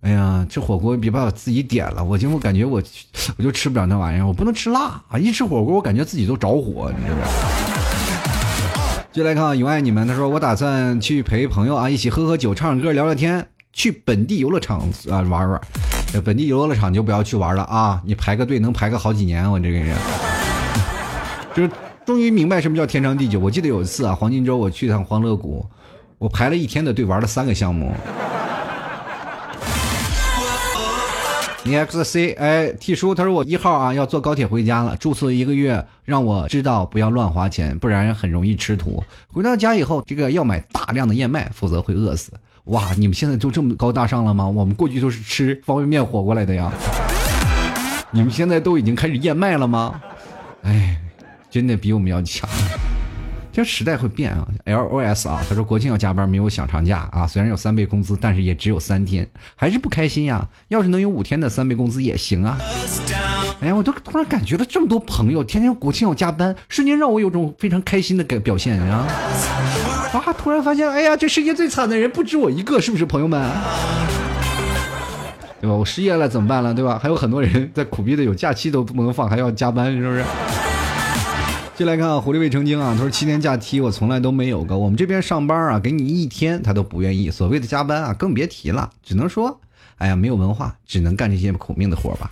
[0.02, 2.80] 哎呀，吃火锅别把我自己点了，我今后感觉我
[3.38, 5.18] 我就吃不了那玩意儿，我不能吃辣啊！
[5.18, 7.24] 一吃火锅我感觉自己都着火，你知道吗？
[9.12, 14.80] 就来看，永爱你们，他说我打算去陪朋友啊一起喝喝酒、唱唱歌、聊聊天。”去本地游乐场
[15.12, 15.62] 啊玩玩，
[16.24, 18.02] 本地游乐场就不要去玩了啊！
[18.06, 19.94] 你排个队能排个好几年，我这个人
[21.54, 21.70] 就是
[22.06, 23.38] 终于明白什么叫天长地久。
[23.38, 25.66] 我记得有一次啊，黄金周我去趟欢乐谷，
[26.18, 27.94] 我排了一天的队玩了三个项目。
[31.66, 39.04] e x c 哎，T 叔他说我一号啊要坐高铁回家了，注册一个月，让我知道不要乱花钱，不然很容易吃土。
[39.34, 42.32] 回到家以后，这个要买大量的燕麦，否则会饿死。
[42.66, 44.48] 哇，你们现在都这么高大上了吗？
[44.48, 46.72] 我们过去都是吃方便面火过来的呀。
[48.10, 50.02] 你们现在都已经开始燕麦了吗？
[50.64, 50.98] 哎，
[51.52, 52.50] 真的比我们要强。
[53.56, 57.26] 这时代会变啊！LOS 啊，他说国庆要加班，没有想长假啊。
[57.26, 59.26] 虽然有三倍工资，但是也只有三天，
[59.56, 60.46] 还是不开心呀。
[60.68, 62.58] 要是能有五天的三倍工资也行啊。
[63.62, 69.08] 哎呀，我都突然感觉到这么多朋友天天国庆要加班，瞬间让我有种非常开心的感表现啊！
[70.12, 73.42] 啊，突然发现，哎呀，这世界最惨的人不止我一个，是不是朋友们？
[75.62, 75.74] 对吧？
[75.74, 76.74] 我失业了怎么办了？
[76.74, 77.00] 对吧？
[77.02, 80.26] 还有很多人在苦逼的有假期都不能放，还要加班，是不是？
[81.78, 84.78] 进来看狐狸未成精啊，他说七天假期我从来都没有过。
[84.78, 87.30] 我们这边上班啊，给你一天他都不愿意。
[87.30, 89.60] 所谓的加班啊，更别提了，只能说，
[89.98, 92.32] 哎呀，没有文化，只能干这些苦命的活吧。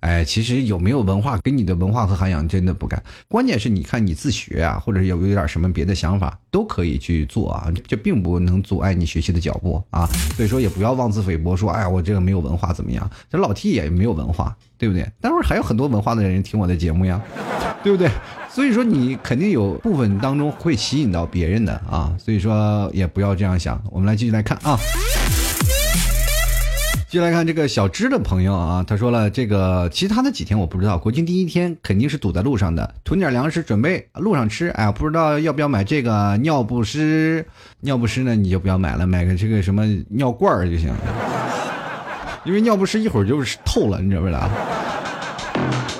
[0.00, 10.06] 哎，其实有没有文化跟你的文化和涵养真的不干，关键是你看你自学啊，或者有有点什么别的想法，都可以去做啊，这并不能阻碍你学习的脚步啊。
[10.34, 13.08] 所以说也不要妄自菲薄，说哎呀我这个没有文化怎么样？
[13.30, 15.06] 这老 T 也没有文化，对不对？
[15.20, 17.22] 待会儿还有很多文化的人听我的节目呀，
[17.84, 18.10] 对不对？
[18.48, 23.80] 所以说你肯定有部分当中会吸引到别人的啊，所以说也不要这样想。
[23.90, 24.78] 我们来继续来看啊。
[27.10, 34.68] 继续来看这个小芝的朋友啊，他说了，这个其他的几天我不知道，国庆第一天肯定是堵在路上的，囤点粮食准备路上吃。
[34.68, 37.44] 哎，不知道要不要买这个尿不湿，
[37.80, 40.94] 尿不湿呢你就不要买了，买个这个什么尿罐儿就行，
[42.46, 44.48] 因为尿不湿一会儿就是透了，你知不知道？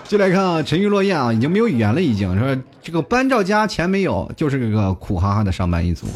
[0.07, 6.07] 就来看啊，沉鱼落雁啊，已经没有语言了，已经说这个搬照家钱没有，就是这个苦哈哈的上班一族。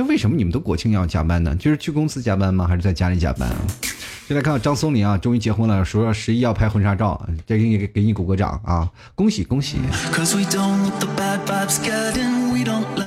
[0.00, 1.54] 就为什么你们都国庆要加班呢？
[1.56, 2.66] 就是去公司加班吗？
[2.66, 3.56] 还是在家里加班啊？
[4.26, 9.76] 再来看张松林啊，终于结婚了，说十一要拍婚纱照，再给你给你鼓个掌啊，恭喜恭喜！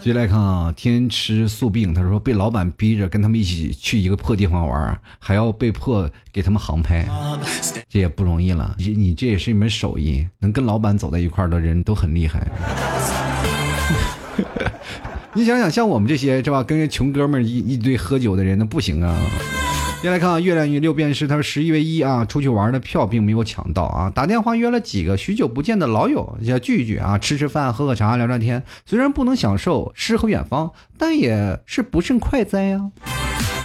[0.03, 7.07] 接下来看啊，天吃素病，他说被老板逼着跟他们一起去一个破地方玩，还要被迫给他们航拍，
[7.89, 8.75] 这也不容易了。
[8.77, 12.47] 你你这也是一门手艺，能跟老板走在一块的人都很厉害。
[15.35, 19.19] 你想想，像我们这些是吧，跟穷哥们一一堆喝酒的人，那不行啊。
[19.99, 28.61] 先来看啊，月亮与六便士，他说十一月一啊，出去玩的票并没有抢到啊，打电话约了几个许久不见的老友，要聚一聚啊，吃吃饭，喝喝茶，聊聊天。
[28.85, 32.91] 虽然不能享受诗和远方，但也是不胜快哉呀。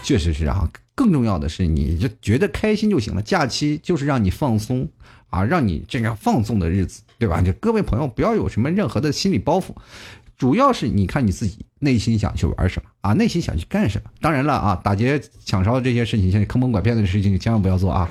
[0.02, 3.20] 确实是啊，更重要的是，你就觉得开心就行了。
[3.20, 4.88] 假期就是让你放松
[5.28, 7.42] 啊，让你这样放纵的日子，对吧？
[7.42, 9.70] 就各位朋友不要有什么任何的心理包袱。
[10.38, 14.08] 主要是你看你自己内心想去玩什么啊，内心想去干什么。
[14.20, 18.08] 当然了啊，打劫抢烧这些事情，像坑蒙拐骗的事情，千万不要做啊。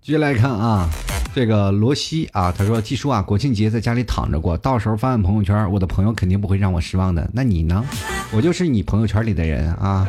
[0.00, 0.90] 继续来看啊，
[1.32, 7.30] 这个罗西啊，他说：“季叔啊，国庆节在家里躺着过，到时候发完朋友圈，我的朋友肯定不会让我失望的。
[7.32, 7.84] 那你呢？
[8.32, 10.04] 我就是你朋友圈里的人啊，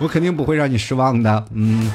[0.00, 1.46] 我肯定不会让你失望的。
[1.52, 1.88] 嗯。”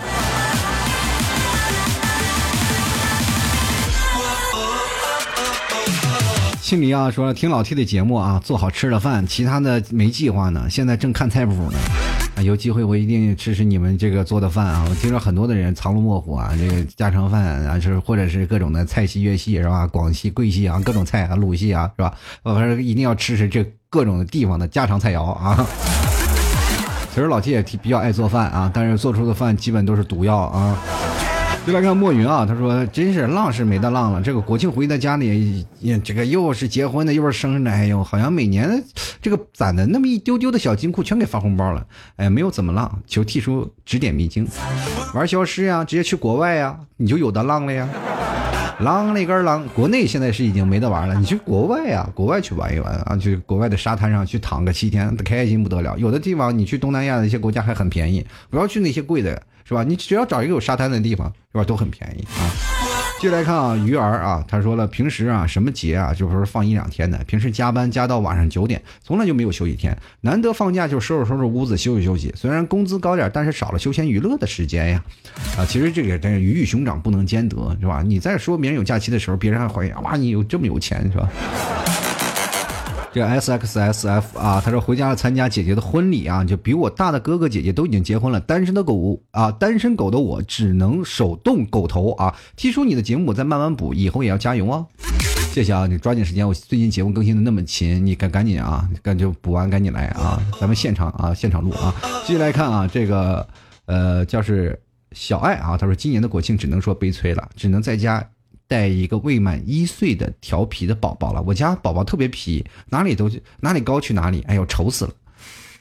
[6.73, 10.65] 庆黎啊，说听老 T 的节目啊，做好吃的饭，其他的没计划呢。
[10.67, 11.77] 现在正看菜谱呢，
[12.35, 14.83] 啊，有机会我一定吃吃你们这个做的饭啊。
[14.89, 19.85] 我听说很多的人藏龙卧虎啊，这个家常饭啊，就是或者是各种的菜系、粤系是吧？
[19.85, 22.11] 广西、贵系啊，各种菜啊，鲁系啊，是吧？
[22.41, 25.63] 我反正一定要吃吃这各种地方的家常菜肴啊。
[27.13, 30.75] 其实老 T 也比较爱做饭啊，但是做出的饭基本都是毒药啊。
[31.65, 34.21] 就来看墨云啊，他说：“真是浪是没得浪了。
[34.21, 35.65] 这个国庆回到家里，
[36.03, 38.83] 这个又是结婚的，又是生日的，哎呦，好像每年
[39.21, 41.85] 这个攒的那么一丢丢的小金库全给发红包了。
[42.17, 44.45] 哎，没有怎么浪，求 T 叔指点迷津。
[45.13, 47.87] 玩消失呀，直接去国外呀，你就有的浪了呀。
[48.79, 51.15] 浪了一根浪，国内现在是已经没得玩了。
[51.15, 55.97] 你去国外呀，国外去玩一玩啊，去国外的沙滩上去躺个七天，开心不得了。
[55.97, 59.83] 有的地方你去东南亚的一些国家还很便宜，不要去那些贵的。”是吧？
[59.83, 61.63] 你只要找一个有沙滩的地方，是吧？
[61.63, 62.51] 都很便宜啊。
[63.19, 67.17] 接来看啊，鱼儿啊，他说了，平时啊，什么节啊，就是放一两天的。
[67.23, 69.97] 平时加班加到晚上九点，从来就没有休息天。
[70.19, 72.33] 难得放假就收拾收拾屋子，休息休息。
[72.35, 75.01] 虽然工资高点，但是少了休闲娱乐的时间呀。
[75.57, 78.03] 啊，其实这个真是鱼与熊掌不能兼得，是吧？
[78.05, 81.29] 你在说别人有假期的时候，别人还怀疑哇，你有这么有钱，是吧？
[83.13, 92.33] 这 S X S F 啊，他说回家参加姐姐的婚礼啊，就比我大的哥哥姐姐都已经结婚了，单身的狗啊，单身狗的我只能手动狗头啊。
[92.55, 94.83] 听说你的节目我再慢慢补，以后也要加油哦。
[95.51, 101.93] 谢谢啊，你抓紧时间，我最近节目更新的那么勤，你赶赶紧啊，赶就补完赶紧来啊，咱们现场啊，现场录啊。
[102.25, 103.47] 继续来看啊，这个
[103.85, 108.27] 呃，叫是小爱啊，他说今年的国庆只能说悲催了，只能在家。
[108.67, 115.13] 带一个未满一岁的调皮的宝宝了，我家宝宝特别皮，哪里都哪里高去哪里，哎呦，愁死了！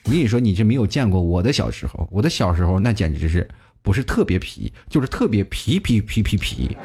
[0.04, 3.48] 我跟你说，你这没有见过我的小时候，我的小时候那简直是
[3.82, 6.76] 不是特别皮，就是特别皮皮皮皮皮。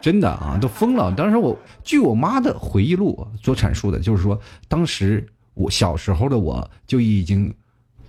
[0.00, 1.12] 真的啊，都疯了！
[1.14, 1.54] 当时我
[1.84, 7.54] 据我妈的回忆录所阐述的，就是说，当时我小时候的我就已经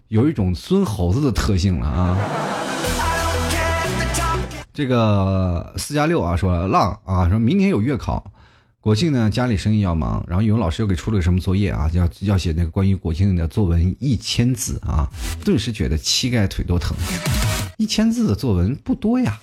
[0.08, 2.18] 有一种孙猴子的特性了啊。
[4.82, 8.32] 这个四加六啊，说浪啊，说明天有月考，
[8.80, 15.08] 国庆呢家里生意要忙，然后语文老师又给出了个什么作业啊，要要写那个关于国庆的作文一千字啊，
[15.46, 16.98] 顿时觉得膝盖腿都疼，
[17.78, 19.38] 一千字的作文不多呀。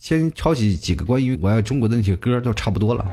[0.00, 3.06] 先抄起几个关于我爱中国的那些歌都差不多了。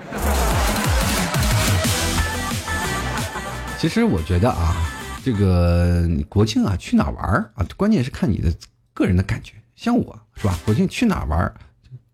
[3.77, 4.77] 其实我觉得啊，
[5.25, 7.67] 这个国庆啊，去哪玩啊？
[7.75, 8.49] 关键是看你的
[8.93, 9.55] 个人的感觉。
[9.75, 11.53] 像我是吧，国庆去哪玩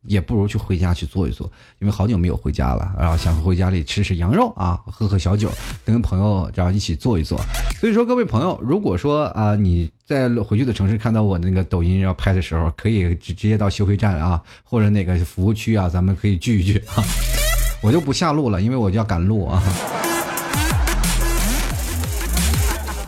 [0.04, 5.52] 也不如去回家去坐一坐，因为好久没有回家了，然后想回家里吃吃羊肉啊，喝喝小酒，
[5.84, 7.38] 跟朋友然后一起坐一坐。
[7.80, 17.04] 所以说，各位朋友，如果说啊你在回去的城市看到我那个抖音要拍的时候，可以直直接到修费站啊，或者哪个服务区啊，咱们可以聚一聚啊。
[17.84, 19.62] 我就不下路了，因为我就要赶路啊。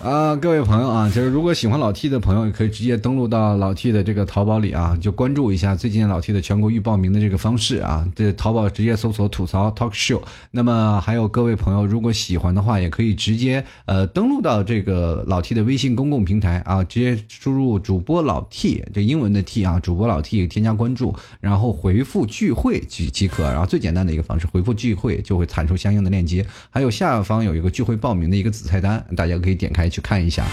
[0.04, 8.04] 啊，各位朋友啊，就是如果喜欢老 T 的朋友，可以直接登录到老 T 的这个淘宝里啊，就关注一下最近老 T 的全国预报名的这个方式啊。
[8.16, 10.24] 这淘宝直接搜索“吐槽 Talk Show”。
[10.50, 23.44] 那么还有各位朋友，如果喜欢的话，也可以直接呃登录到这个老 T 的微信公共平台啊，直接输入主播老 T 这英文的 T 啊，主播老 T 添加关注，然后回复聚会即即可。
[23.44, 29.91] 然后最简单的一个方式，回复聚会就会弹出相应的链接，还有下方有一个聚会报名的一个子菜单，大家可以点开。
[29.92, 30.44] 去看一下，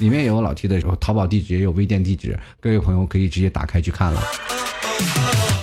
[0.00, 4.22] 里面有老 T 的淘宝地址，也有微店地址，各位朋友可以直接打开去看了。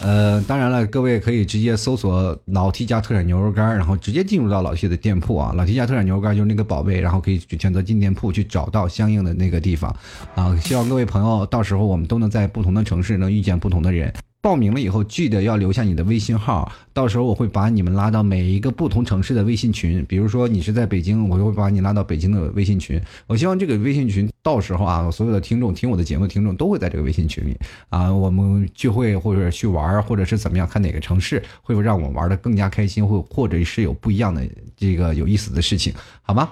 [0.04, 5.54] 呃，当然了，各位可以直接搜索老 T 家特产牛肉干，然后直接进入到老 T 的店铺啊。
[5.56, 9.96] 老 T 家特产牛肉干就是那个宝贝，然后可以选择进店铺去找到相应的那个地方
[10.36, 10.58] 啊。
[10.60, 14.12] 希望各位朋友到时候我们都能在不同的城市能遇见不同的人。
[14.42, 20.04] 报名了以后，记得要留下你的微信号，到时候我会把你们拉到每一个不同城市的微信群。
[20.10, 23.00] 比如说你是在北京，我就会把你拉到北京的微信群。
[23.28, 27.56] 我希望这个微信群到时候啊，所有的听众听我的节目听众都会在这个微信群里
[27.89, 34.42] 啊，我们聚会或者去玩，或者是怎么样，看哪个城市会让我玩的更加开心，或或者是有不一样的
[34.76, 36.52] 这个有意思的事情，好吗？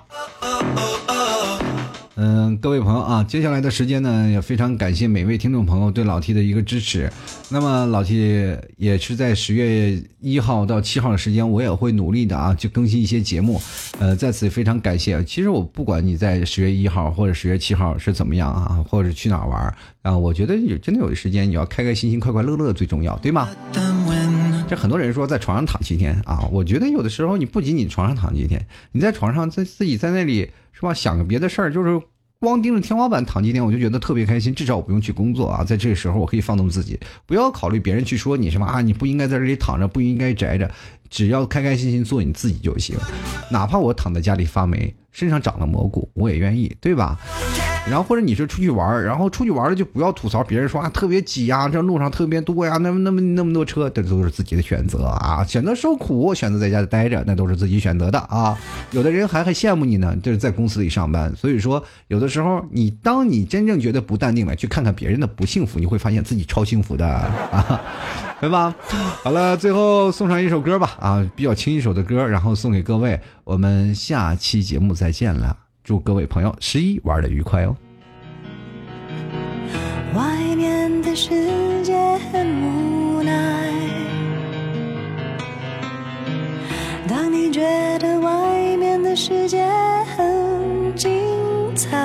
[2.22, 7.09] 嗯，各位朋友啊，接下来的时间呢，也非常感谢每位听众朋友对老 T 的一个支持。
[7.47, 13.61] 那么老 T 也是在十月一号到七号的时间，我也会努力的啊，去更新一些节目。
[13.99, 15.24] 呃，在此非常感谢。
[15.24, 23.47] 其实我不管你在十月一号或者十月七号是怎么样啊，或者去哪玩啊，我觉得有真的有时间，你要开开心心、快快乐乐最重要，对吗？
[24.70, 30.49] 这很多人说在床上躺七天啊，我觉得有的时候你不仅仅床上躺七天，你在床上在自己在那里。
[30.72, 30.93] 是吧？
[30.93, 32.01] 想个别的事儿，就是
[32.39, 34.55] 光盯着天花板躺几天，我就觉得特别开心。
[34.55, 40.72] 至少我不用去工作啊，在这个时候我可以放纵自己，不要考虑别人去说你什么啊，你不应该在这里躺着，不应该宅着，
[41.09, 42.95] 只要开开心心做你自己就行。
[43.51, 47.20] 哪怕我躺在家里发霉，身上长了蘑菇，我也愿意，对吧？
[47.90, 58.58] 然后或者你是出去玩然后出去玩了就不要吐槽别人说啊特别挤呀，这路上特别多呀，那么那么那么多车，这都是自己的选择啊，选择受苦，选择在家里待着，那都是自己选择的啊。
[58.92, 61.36] 有的人还还羡慕你呢，就是在公司里上班。
[61.36, 67.82] 所以说，有的时候你当你真正觉得不淡定了，去看看别人的不幸福，你会发现自己超幸福的啊，
[68.40, 68.76] 对吧？
[69.24, 75.68] 好了，最后送上一首歌吧，啊，比较轻一首的歌，然后送给各位，我们下期节目再见了。
[75.90, 77.76] 祝各位朋友十一玩的愉快哦！
[80.16, 81.98] 外面的世界
[82.32, 83.74] 很无奈，
[87.08, 89.68] 当你觉得外面的世界
[90.16, 91.12] 很精
[91.76, 91.98] 彩，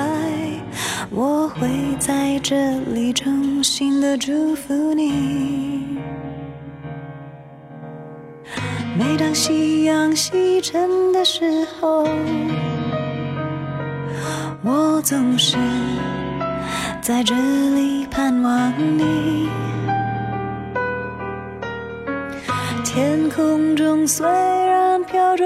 [1.11, 1.69] 我会
[1.99, 5.99] 在这里衷心的祝福你。
[8.97, 12.07] 每当夕阳西沉的时候。
[14.65, 15.57] 我总是
[16.99, 17.35] 在这
[17.75, 19.47] 里盼望你。
[22.83, 25.45] 天空中虽然飘着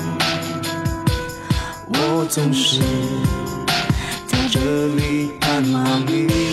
[2.03, 2.79] 我总是
[4.25, 4.59] 在这
[4.95, 6.50] 里盼望你。